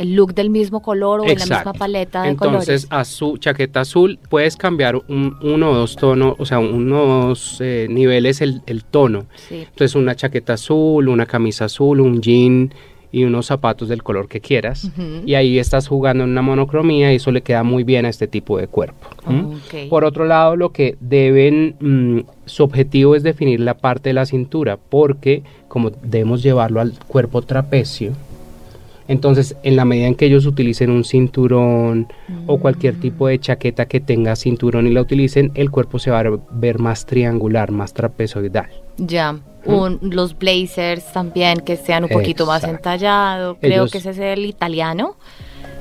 el 0.00 0.14
look 0.14 0.34
del 0.34 0.48
mismo 0.48 0.80
color 0.80 1.20
o 1.20 1.24
en 1.24 1.38
la 1.38 1.44
misma 1.44 1.72
paleta 1.74 2.22
de 2.22 2.30
Entonces, 2.30 2.86
azul, 2.88 3.38
chaqueta 3.38 3.80
azul, 3.80 4.18
puedes 4.30 4.56
cambiar 4.56 4.96
un, 4.96 5.36
uno 5.42 5.70
o 5.70 5.74
dos 5.74 5.96
tonos, 5.96 6.36
o 6.38 6.46
sea, 6.46 6.58
unos 6.58 7.58
eh, 7.60 7.86
niveles 7.90 8.40
el, 8.40 8.62
tono. 8.90 9.26
Entonces, 9.50 9.94
una 9.94 10.14
chaqueta 10.14 10.54
azul, 10.54 11.08
una 11.08 11.26
camisa 11.26 11.66
azul, 11.66 12.00
un 12.00 12.22
jean 12.22 12.72
y 13.12 13.24
unos 13.24 13.46
zapatos 13.46 13.88
del 13.88 14.02
color 14.02 14.28
que 14.28 14.40
quieras. 14.40 14.90
Y 15.24 15.34
ahí 15.34 15.58
estás 15.58 15.88
jugando 15.88 16.24
en 16.24 16.30
una 16.30 16.42
monocromía 16.42 17.12
y 17.12 17.16
eso 17.16 17.30
le 17.30 17.42
queda 17.42 17.62
muy 17.62 17.84
bien 17.84 18.06
a 18.06 18.08
este 18.08 18.26
tipo 18.26 18.58
de 18.58 18.66
cuerpo. 18.66 19.08
Por 19.88 20.04
otro 20.04 20.24
lado, 20.24 20.56
lo 20.56 20.72
que 20.72 20.96
deben, 21.00 21.74
mm, 21.80 22.20
su 22.46 22.62
objetivo 22.62 23.14
es 23.14 23.22
definir 23.22 23.60
la 23.60 23.74
parte 23.74 24.10
de 24.10 24.14
la 24.14 24.26
cintura, 24.26 24.76
porque 24.76 25.42
como 25.68 25.90
debemos 25.90 26.42
llevarlo 26.42 26.80
al 26.80 26.92
cuerpo 27.06 27.42
trapecio, 27.42 28.12
entonces, 29.10 29.56
en 29.64 29.74
la 29.74 29.84
medida 29.84 30.06
en 30.06 30.14
que 30.14 30.26
ellos 30.26 30.46
utilicen 30.46 30.88
un 30.88 31.02
cinturón 31.02 32.06
o 32.46 32.60
cualquier 32.60 32.94
mm. 32.94 33.00
tipo 33.00 33.26
de 33.26 33.40
chaqueta 33.40 33.86
que 33.86 33.98
tenga 33.98 34.36
cinturón 34.36 34.86
y 34.86 34.90
la 34.90 35.00
utilicen, 35.00 35.50
el 35.56 35.68
cuerpo 35.72 35.98
se 35.98 36.12
va 36.12 36.20
a 36.20 36.38
ver 36.52 36.78
más 36.78 37.06
triangular, 37.06 37.72
más 37.72 37.92
trapezoidal. 37.92 38.68
Ya. 38.98 39.36
Los 39.64 40.38
blazers 40.38 41.12
también 41.12 41.60
que 41.60 41.76
sean 41.76 42.04
un 42.04 42.10
poquito 42.10 42.46
más 42.46 42.64
entallados. 42.64 43.56
Creo 43.60 43.86
que 43.88 43.98
ese 43.98 44.10
es 44.10 44.18
el 44.18 44.46
italiano 44.46 45.16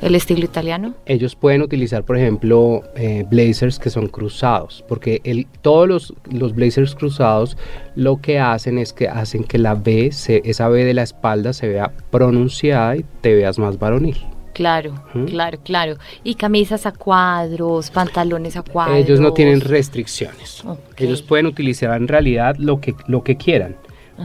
el 0.02 0.16
estilo 0.16 0.46
italiano? 0.46 0.94
Ellos 1.06 1.36
pueden 1.36 1.62
utilizar, 1.62 2.04
por 2.04 2.18
ejemplo, 2.18 2.84
eh, 2.96 3.26
blazers 3.30 3.80
que 3.80 3.90
son 3.90 4.08
cruzados, 4.08 4.84
porque 4.88 5.22
el, 5.24 5.48
todos 5.62 5.88
los, 5.88 6.14
los, 6.32 6.56
blazers 6.56 6.96
cruzados 6.96 7.58
lo 7.96 8.22
que 8.22 8.40
hacen 8.40 8.78
es 8.78 8.94
que 8.94 9.08
hacen 9.08 9.44
que 9.44 9.58
la 9.58 9.76
B, 9.76 10.08
esa 10.08 10.70
B 10.70 10.86
de 10.86 10.94
la 10.94 11.04
espalda 11.04 11.54
se 11.54 11.68
vea 11.68 11.92
pronunciada 12.12 12.96
y 12.98 13.06
te 13.22 13.34
veas 13.34 13.60
más 13.60 13.78
varonil. 13.78 14.18
Claro, 14.54 14.94
claro, 15.28 15.60
claro. 15.64 15.98
Y 16.24 16.36
camisas 16.36 16.86
a 16.86 16.92
cuadros, 16.92 17.92
pantalones 17.92 18.58
a 18.58 18.62
cuadros. 18.62 18.98
Ellos 18.98 19.20
no 19.20 19.34
tienen 19.34 19.62
restricciones. 19.62 20.64
Ellos 20.98 21.22
pueden 21.22 21.46
utilizar 21.46 21.96
en 21.96 22.08
realidad 22.08 22.56
lo 22.58 22.82
que, 22.82 22.96
lo 23.08 23.24
que 23.24 23.38
quieran 23.38 23.76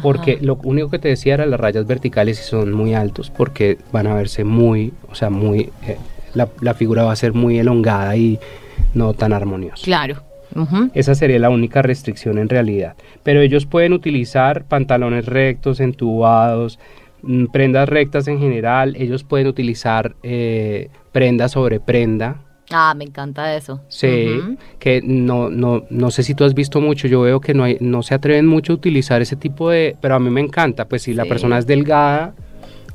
porque 0.03 0.39
lo 0.41 0.59
único 0.63 0.91
que 0.91 0.99
te 0.99 1.09
decía 1.09 1.35
era 1.35 1.47
las 1.47 1.61
rayas 1.61 1.87
verticales 1.87 2.41
y 2.41 2.43
son 2.45 2.73
muy 2.73 2.95
altos 2.95 3.31
porque 3.31 3.79
van 3.93 4.07
a 4.07 4.15
verse 4.15 4.45
muy, 4.45 4.93
o 5.11 5.15
sea, 5.15 5.31
muy, 5.31 5.71
eh, 5.87 5.99
la, 6.35 6.75
figura 6.75 7.05
va 7.05 7.13
a 7.13 7.17
ser 7.17 7.33
muy 7.33 7.59
elongada 7.59 8.17
y 8.17 8.39
no 8.95 9.15
tan 9.15 9.33
armoniosa. 9.33 9.85
Claro. 9.85 10.23
Esa 10.95 11.17
sería 11.17 11.41
la 11.41 11.51
única 11.51 11.83
restricción 11.83 12.39
en 12.39 12.49
realidad. 12.49 12.95
Pero 13.25 13.41
ellos 13.41 13.67
pueden 13.67 13.93
utilizar 13.93 14.65
pantalones 14.65 15.27
rectos, 15.27 15.81
entubados, 15.81 16.79
mm, 16.79 17.04
prendas 17.53 17.89
rectas 17.89 18.29
en 18.29 18.39
general. 18.39 18.97
Ellos 18.97 19.25
pueden 19.25 19.47
utilizar 19.47 20.17
eh, 20.23 20.91
prenda 21.13 21.49
sobre 21.49 21.81
prenda, 21.81 22.45
Ah, 22.71 22.95
me 22.97 23.05
encanta 23.05 23.55
eso. 23.55 23.81
Sí, 23.89 24.41
que 24.79 25.03
no, 25.03 25.51
no, 25.51 25.85
no 25.91 26.11
sé 26.11 26.23
si 26.23 26.35
tú 26.35 26.45
has 26.45 26.55
visto 26.55 26.81
mucho, 26.81 27.09
yo 27.09 27.21
veo 27.21 27.41
que 27.41 27.55
no, 27.55 27.65
hay, 27.65 27.77
no 27.81 28.03
se 28.03 28.15
atreven 28.15 28.47
mucho 28.47 28.73
a 28.73 28.77
utilizar 28.77 29.21
ese 29.21 29.37
tipo 29.37 29.71
de, 29.71 29.97
pero 30.01 30.15
a 30.15 30.19
mí 30.19 30.31
me 30.31 30.41
encanta, 30.41 30.87
pues 30.87 31.03
si 31.03 31.13
la 31.13 31.25
persona 31.27 31.59
es 31.59 31.67
delgada, 31.67 32.35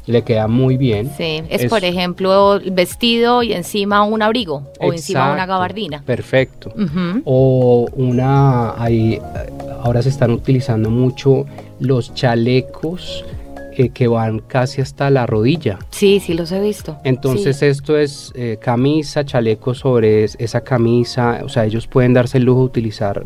le 0.07 0.23
queda 0.23 0.47
muy 0.47 0.75
bien. 0.75 1.11
Sí, 1.15 1.43
es, 1.49 1.65
por 1.65 1.83
ejemplo 1.83 2.59
vestido 2.71 3.43
y 3.43 3.53
encima 3.53 4.03
un 4.03 4.23
abrigo 4.23 4.63
o 4.79 4.91
encima 4.91 5.31
una 5.31 5.45
gabardina. 5.45 6.01
Perfecto. 6.03 6.73
O 7.25 7.87
una, 7.93 8.81
ahí, 8.81 9.21
ahora 9.83 10.01
se 10.01 10.09
están 10.09 10.31
utilizando 10.31 10.89
mucho 10.89 11.45
los 11.79 12.13
chalecos 12.15 13.23
que 13.87 14.09
van 14.09 14.39
casi 14.39 14.81
hasta 14.81 15.09
la 15.09 15.25
rodilla. 15.25 15.79
Sí, 15.89 16.19
sí 16.19 16.33
los 16.33 16.51
he 16.51 16.59
visto. 16.59 16.97
Entonces 17.05 17.61
esto 17.61 17.97
es 17.97 18.33
eh, 18.35 18.57
camisa, 18.61 19.23
chaleco 19.23 19.73
sobre 19.73 20.25
esa 20.25 20.61
camisa, 20.61 21.39
o 21.43 21.49
sea, 21.49 21.65
ellos 21.65 21.87
pueden 21.87 22.13
darse 22.13 22.39
el 22.39 22.43
lujo 22.43 22.59
de 22.59 22.65
utilizar, 22.65 23.23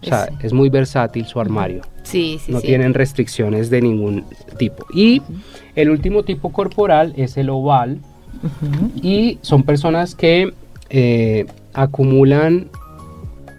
o 0.00 0.06
sea, 0.06 0.28
es, 0.40 0.52
muy 0.52 0.68
versátil 0.68 1.26
su 1.26 1.40
armario. 1.40 1.82
Sí, 2.04 2.38
sí. 2.44 2.52
No 2.52 2.60
tienen 2.60 2.94
restricciones 2.94 3.68
de 3.68 3.82
ningún 3.82 4.24
tipo. 4.56 4.86
Y 4.94 5.20
el 5.74 5.90
último 5.90 6.22
tipo 6.22 6.52
corporal 6.52 7.12
es 7.16 7.36
el 7.36 7.50
oval 7.50 7.98
y 9.02 9.38
son 9.42 9.64
personas 9.64 10.14
que 10.14 10.52
eh, 10.88 11.46
acumulan 11.74 12.68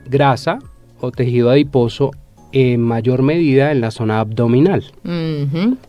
grasa 0.10 0.60
o 1.00 1.12
tejido 1.12 1.50
adiposo 1.50 2.12
en 2.52 2.82
mayor 2.82 3.22
medida 3.22 3.72
en 3.72 3.82
la 3.82 3.92
zona 3.92 4.20
abdominal. 4.20 4.84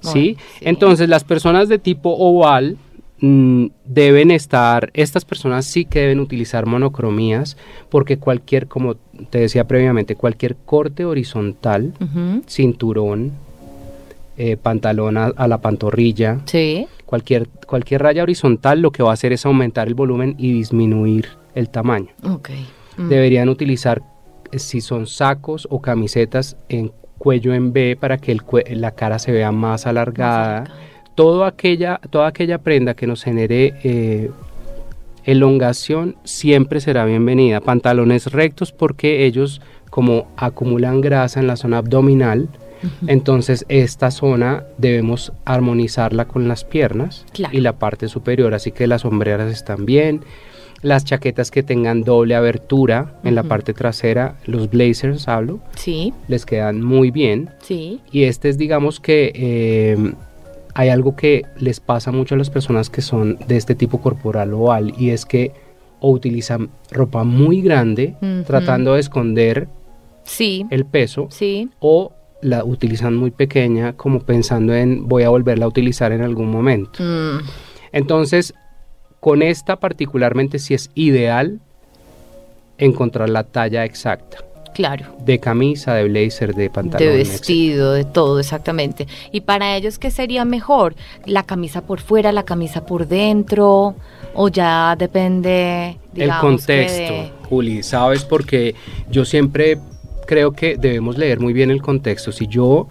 ¿sí? 0.01 0.37
Entonces 0.61 1.09
las 1.09 1.25
personas 1.25 1.69
de 1.69 1.79
tipo 1.79 2.11
oval 2.11 2.77
mm, 3.21 3.67
deben 3.85 4.31
estar, 4.31 4.91
estas 4.95 5.25
personas 5.25 5.65
sí 5.65 5.85
que 5.85 6.01
deben 6.01 6.21
utilizar 6.21 6.67
monocromías 6.67 7.57
porque 7.89 8.19
cualquier, 8.19 8.67
como 8.69 8.95
te 9.31 9.39
decía 9.39 9.65
previamente, 9.67 10.15
cualquier 10.17 10.57
corte 10.65 11.05
horizontal, 11.05 11.93
cinturón, 12.47 13.33
eh, 14.39 14.57
pantalón 14.57 15.17
a, 15.19 15.27
a 15.27 15.49
la 15.49 15.59
pantorrilla, 15.61 16.41
Sí. 16.47 16.87
cualquier, 17.07 17.49
cualquier 17.67 18.03
raya 18.03 18.23
horizontal 18.23 18.81
lo 18.81 18.91
que 18.91 19.03
va 19.03 19.11
a 19.11 19.15
hacer 19.15 19.33
es 19.33 19.45
aumentar 19.47 19.89
el 19.89 19.95
volumen 19.95 20.35
y 20.39 20.53
disminuir 20.53 21.27
el 21.55 21.69
tamaño. 21.69 22.09
Ok. 22.25 22.51
Mm. 22.97 23.09
Deberían 23.09 23.49
utilizar, 23.49 24.03
si 24.57 24.81
son 24.81 25.07
sacos 25.07 25.67
o 25.71 25.81
camisetas, 25.81 26.57
en 26.69 26.93
cuello 27.19 27.55
en 27.55 27.73
B 27.73 27.97
para 27.99 28.19
que 28.19 28.33
el 28.33 28.43
la 28.81 28.91
cara 28.93 29.19
se 29.19 29.33
vea 29.33 29.53
más 29.53 29.87
alargada. 29.87 30.65
Todo 31.15 31.45
aquella, 31.45 32.01
toda 32.11 32.27
aquella 32.27 32.59
prenda 32.59 32.95
que 32.95 33.07
nos 33.07 33.23
genere 33.23 33.75
eh, 33.85 34.31
elongación 35.25 36.17
siempre 36.25 36.81
será 36.81 37.05
bienvenida. 37.05 37.61
Pantalones 37.61 38.33
rectos 38.33 38.73
porque 38.73 39.25
ellos 39.25 39.61
como 39.91 40.27
acumulan 40.37 41.01
grasa 41.01 41.39
en 41.39 41.47
la 41.47 41.57
zona 41.57 41.79
abdominal, 41.79 42.49
entonces 43.07 43.65
esta 43.69 44.11
zona 44.11 44.65
debemos 44.79 45.33
armonizarla 45.45 46.25
con 46.25 46.49
las 46.49 46.65
piernas 46.65 47.25
Claro. 47.33 47.57
y 47.57 47.61
la 47.61 47.75
parte 47.75 48.09
superior, 48.09 48.55
así 48.55 48.73
que 48.73 48.87
las 48.87 49.03
sombreras 49.03 49.53
están 49.53 49.85
bien. 49.87 50.23
Las 50.83 51.05
chaquetas 51.05 51.51
que 51.53 51.63
tengan 51.63 52.03
doble 52.03 52.35
abertura 52.35 53.15
en 53.23 53.35
la 53.37 53.45
parte 53.45 53.73
trasera, 53.73 54.37
los 54.47 54.69
blazers 54.69 55.29
hablo, 55.29 55.61
Sí, 55.77 56.13
les 56.29 56.45
quedan 56.45 56.83
muy 56.83 57.11
bien. 57.13 57.51
sí. 57.63 58.01
Y 58.11 58.25
este 58.25 58.49
es, 58.49 58.59
digamos 58.59 58.99
que 58.99 59.33
eh, 59.35 60.13
hay 60.75 60.89
algo 60.89 61.15
que 61.15 61.45
les 61.57 61.79
pasa 61.81 62.11
mucho 62.11 62.35
a 62.35 62.39
las 62.39 62.51
personas 62.51 62.91
que 62.91 63.01
son 63.01 63.39
de 63.47 63.57
este 63.57 63.75
tipo 63.77 64.01
corporal 64.01 64.53
oval 64.55 64.93
y 64.99 65.11
es 65.11 65.25
que 65.25 65.53
o 66.01 66.11
utilizan 66.11 66.71
ropa 66.91 67.23
muy 67.23 67.61
grande 67.63 68.17
tratando 68.47 68.95
de 68.95 69.01
esconder 69.01 69.69
Sí. 70.25 70.67
el 70.71 70.85
peso 70.85 71.29
Sí. 71.31 71.69
o 71.79 72.13
la 72.41 72.65
utilizan 72.65 73.15
muy 73.17 73.31
pequeña 73.31 73.93
como 73.93 74.19
pensando 74.21 74.75
en 74.75 75.07
voy 75.07 75.23
a 75.23 75.29
volverla 75.29 75.67
a 75.67 75.69
utilizar 75.69 76.11
en 76.11 76.23
algún 76.23 76.51
momento. 76.51 77.01
Mm, 77.05 77.39
Entonces, 77.93 78.53
con 79.23 79.41
esta 79.41 79.77
particularmente 79.77 80.59
sí 80.59 80.75
es 80.75 80.91
ideal 80.97 81.61
encontrar 82.77 83.31
la 83.31 83.45
talla 83.45 83.85
exacta 83.85 84.39
claro. 84.75 85.07
de 85.25 85.39
camisa, 85.39 85.95
de 85.95 86.09
blazer, 86.09 86.57
de 86.57 86.69
pantalón. 86.69 87.07
de 87.09 87.19
vestido, 87.19 87.93
de 87.93 88.05
todo, 88.05 88.41
exactamente. 88.41 89.07
Y 89.31 89.43
para 89.43 89.77
ellos, 89.77 90.01
¿qué 90.01 90.11
sería 90.11 90.45
mejor? 90.45 90.97
¿La 91.25 91.45
camisa 91.45 91.83
por 91.83 92.01
fuera, 92.01 92.33
la 92.33 92.43
camisa 92.43 92.85
por 92.85 93.07
dentro? 93.07 93.95
¿O 94.35 94.49
ya 94.49 94.97
depende, 94.99 95.99
el 96.15 96.21
digamos, 96.23 96.41
contexto, 96.41 96.99
que 96.99 97.13
de- 97.13 97.33
Juli, 97.49 97.83
sabes, 97.85 98.25
porque 98.25 98.75
yo 99.09 99.25
siempre 99.25 99.79
creo 100.27 100.51
que 100.51 100.77
debemos 100.77 101.17
leer 101.17 101.39
muy 101.39 101.53
bien 101.53 101.71
el 101.71 101.81
contexto. 101.81 102.33
Si 102.33 102.49
yo 102.49 102.89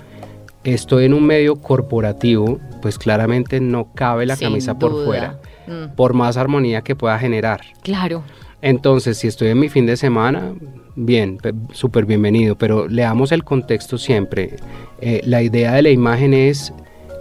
estoy 0.64 1.04
en 1.04 1.14
un 1.14 1.26
medio 1.26 1.58
corporativo, 1.58 2.58
pues 2.82 2.98
claramente 2.98 3.60
no 3.60 3.92
cabe 3.94 4.26
la 4.26 4.38
Sin 4.38 4.48
camisa 4.48 4.80
por 4.80 5.04
fuera, 5.04 5.40
Mm, 5.72 5.96
por 5.96 6.14
más 6.14 6.38
armonía 6.38 6.82
que 6.82 6.96
pueda 6.96 7.18
generar. 7.18 7.62
claro, 7.82 8.24
Entonces, 8.62 9.18
si 9.18 9.28
estoy 9.28 9.48
en 9.50 9.60
mi 9.60 9.70
fin 9.70 9.86
de 9.88 9.98
semana, 9.98 10.54
bien, 10.96 11.38
pe- 11.38 11.54
súper 11.72 12.06
bienvenido, 12.06 12.56
pero 12.58 12.88
leamos 12.88 13.32
el 13.32 13.44
contexto 13.44 13.98
siempre. 13.98 14.58
Eh, 15.00 15.22
la 15.26 15.42
idea 15.42 15.72
de 15.74 15.82
la 15.82 15.90
imagen 15.90 16.34
es 16.34 16.72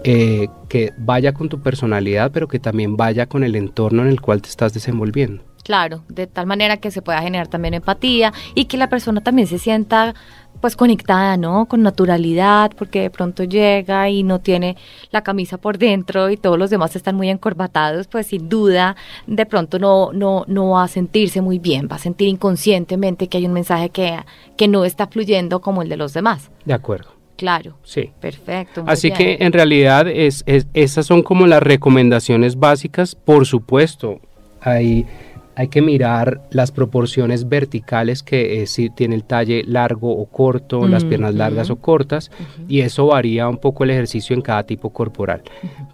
eh, 0.03 0.47
que 0.69 0.91
vaya 0.97 1.33
con 1.33 1.49
tu 1.49 1.59
personalidad, 1.61 2.31
pero 2.31 2.47
que 2.47 2.59
también 2.59 2.95
vaya 2.97 3.25
con 3.25 3.43
el 3.43 3.55
entorno 3.55 4.03
en 4.03 4.09
el 4.09 4.21
cual 4.21 4.41
te 4.41 4.49
estás 4.49 4.73
desenvolviendo. 4.73 5.43
claro, 5.63 6.03
de 6.09 6.25
tal 6.27 6.47
manera 6.47 6.77
que 6.77 6.89
se 6.91 7.01
pueda 7.03 7.21
generar 7.21 7.47
también 7.47 7.75
empatía 7.75 8.33
y 8.55 8.65
que 8.65 8.77
la 8.77 8.89
persona 8.89 9.21
también 9.21 9.47
se 9.47 9.59
sienta 9.59 10.13
pues 10.61 10.75
conectada, 10.75 11.35
¿no? 11.37 11.65
Con 11.65 11.81
naturalidad, 11.83 12.71
porque 12.77 13.01
de 13.01 13.09
pronto 13.09 13.43
llega 13.43 14.07
y 14.09 14.23
no 14.23 14.39
tiene 14.39 14.77
la 15.11 15.21
camisa 15.23 15.57
por 15.57 15.77
dentro 15.77 16.29
y 16.29 16.37
todos 16.37 16.57
los 16.57 16.69
demás 16.69 16.95
están 16.95 17.15
muy 17.15 17.29
encorbatados, 17.29 18.07
pues 18.07 18.27
sin 18.27 18.47
duda 18.47 18.95
de 19.27 19.45
pronto 19.45 19.79
no, 19.79 20.13
no, 20.13 20.45
no 20.47 20.69
va 20.69 20.83
a 20.83 20.87
sentirse 20.87 21.41
muy 21.41 21.59
bien, 21.59 21.87
va 21.91 21.95
a 21.97 21.99
sentir 21.99 22.27
inconscientemente 22.27 23.27
que 23.27 23.37
hay 23.39 23.45
un 23.47 23.53
mensaje 23.53 23.89
que, 23.89 24.17
que 24.55 24.67
no 24.67 24.85
está 24.85 25.07
fluyendo 25.07 25.59
como 25.61 25.81
el 25.81 25.89
de 25.89 25.97
los 25.97 26.13
demás. 26.13 26.51
De 26.63 26.73
acuerdo, 26.73 27.09
Claro, 27.37 27.75
sí. 27.83 28.11
perfecto. 28.19 28.83
Así 28.85 29.07
bien. 29.07 29.17
que 29.17 29.37
en 29.43 29.51
realidad 29.51 30.07
es, 30.07 30.43
es- 30.45 30.67
esas 30.75 31.07
son 31.07 31.23
como 31.23 31.47
las 31.47 31.63
recomendaciones 31.63 32.59
básicas. 32.59 33.15
Por 33.15 33.47
supuesto, 33.47 34.19
hay, 34.61 35.07
hay 35.55 35.67
que 35.67 35.81
mirar 35.81 36.41
las 36.51 36.71
proporciones 36.71 37.47
verticales 37.49 38.23
que 38.23 38.61
eh, 38.61 38.67
si 38.67 38.89
tiene 38.89 39.15
el 39.15 39.23
talle 39.23 39.63
largo 39.65 40.11
o 40.11 40.25
corto, 40.25 40.87
las 40.87 41.03
piernas 41.03 41.35
largas 41.35 41.69
o 41.69 41.75
cortas, 41.75 42.31
y 42.67 42.81
eso 42.81 43.07
varía 43.07 43.47
un 43.47 43.57
poco 43.57 43.83
el 43.83 43.89
ejercicio 43.89 44.33
en 44.35 44.41
cada 44.41 44.63
tipo 44.63 44.91
corporal. 44.91 45.41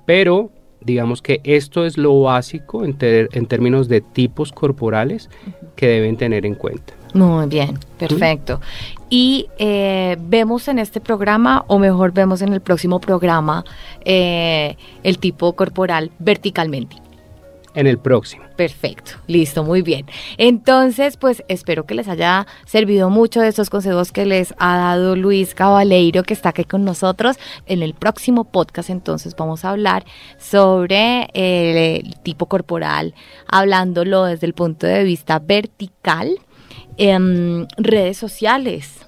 Pero 0.05 0.51
digamos 0.79 1.21
que 1.21 1.41
esto 1.43 1.85
es 1.85 1.97
lo 1.97 2.21
básico 2.21 2.85
en, 2.85 2.93
ter- 2.93 3.29
en 3.33 3.45
términos 3.47 3.87
de 3.87 3.99
tipos 4.01 4.51
corporales 4.51 5.29
que 5.75 5.87
deben 5.87 6.15
tener 6.17 6.45
en 6.45 6.55
cuenta. 6.55 6.93
Muy 7.13 7.47
bien, 7.47 7.79
perfecto. 7.97 8.61
Y 9.09 9.47
eh, 9.57 10.17
vemos 10.19 10.67
en 10.67 10.77
este 10.79 11.01
programa, 11.01 11.65
o 11.67 11.79
mejor 11.79 12.13
vemos 12.13 12.41
en 12.41 12.53
el 12.53 12.61
próximo 12.61 12.99
programa, 12.99 13.65
eh, 14.05 14.77
el 15.03 15.17
tipo 15.17 15.53
corporal 15.53 16.11
verticalmente. 16.19 16.97
En 17.77 17.85
el 17.85 17.99
próximo. 17.99 18.43
Perfecto, 18.55 19.11
listo, 19.27 19.63
muy 19.63 19.83
bien. 19.83 20.07
Entonces, 20.39 21.15
pues 21.15 21.43
espero 21.47 21.85
que 21.85 21.93
les 21.93 22.07
haya 22.07 22.47
servido 22.65 23.11
mucho 23.11 23.39
de 23.39 23.49
estos 23.49 23.69
consejos 23.69 24.11
que 24.11 24.25
les 24.25 24.55
ha 24.57 24.77
dado 24.77 25.15
Luis 25.15 25.53
Cabaleiro, 25.53 26.23
que 26.23 26.33
está 26.33 26.49
aquí 26.49 26.63
con 26.63 26.83
nosotros. 26.83 27.37
En 27.67 27.83
el 27.83 27.93
próximo 27.93 28.45
podcast, 28.45 28.89
entonces, 28.89 29.35
vamos 29.35 29.63
a 29.63 29.69
hablar 29.69 30.05
sobre 30.39 31.29
eh, 31.35 32.01
el 32.03 32.19
tipo 32.21 32.47
corporal, 32.47 33.13
hablándolo 33.47 34.23
desde 34.25 34.47
el 34.47 34.53
punto 34.55 34.87
de 34.87 35.03
vista 35.03 35.37
vertical. 35.37 36.31
Em, 36.97 37.67
redes 37.77 38.17
sociales. 38.17 39.05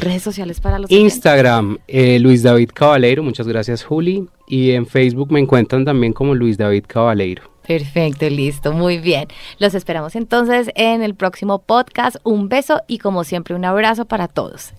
Redes 0.00 0.22
sociales 0.22 0.60
para 0.60 0.78
los. 0.78 0.88
Instagram, 0.88 1.78
eh, 1.88 2.20
Luis 2.20 2.44
David 2.44 2.70
Cabaleiro, 2.72 3.24
muchas 3.24 3.48
gracias 3.48 3.82
Juli. 3.82 4.28
Y 4.46 4.70
en 4.70 4.86
Facebook 4.86 5.32
me 5.32 5.40
encuentran 5.40 5.84
también 5.84 6.12
como 6.12 6.36
Luis 6.36 6.56
David 6.56 6.84
Cabaleiro. 6.86 7.57
Perfecto, 7.68 8.30
listo, 8.30 8.72
muy 8.72 8.96
bien. 8.96 9.28
Los 9.58 9.74
esperamos 9.74 10.16
entonces 10.16 10.70
en 10.74 11.02
el 11.02 11.14
próximo 11.14 11.58
podcast. 11.58 12.16
Un 12.24 12.48
beso 12.48 12.80
y 12.88 12.96
como 12.96 13.24
siempre 13.24 13.54
un 13.54 13.66
abrazo 13.66 14.06
para 14.06 14.26
todos. 14.26 14.72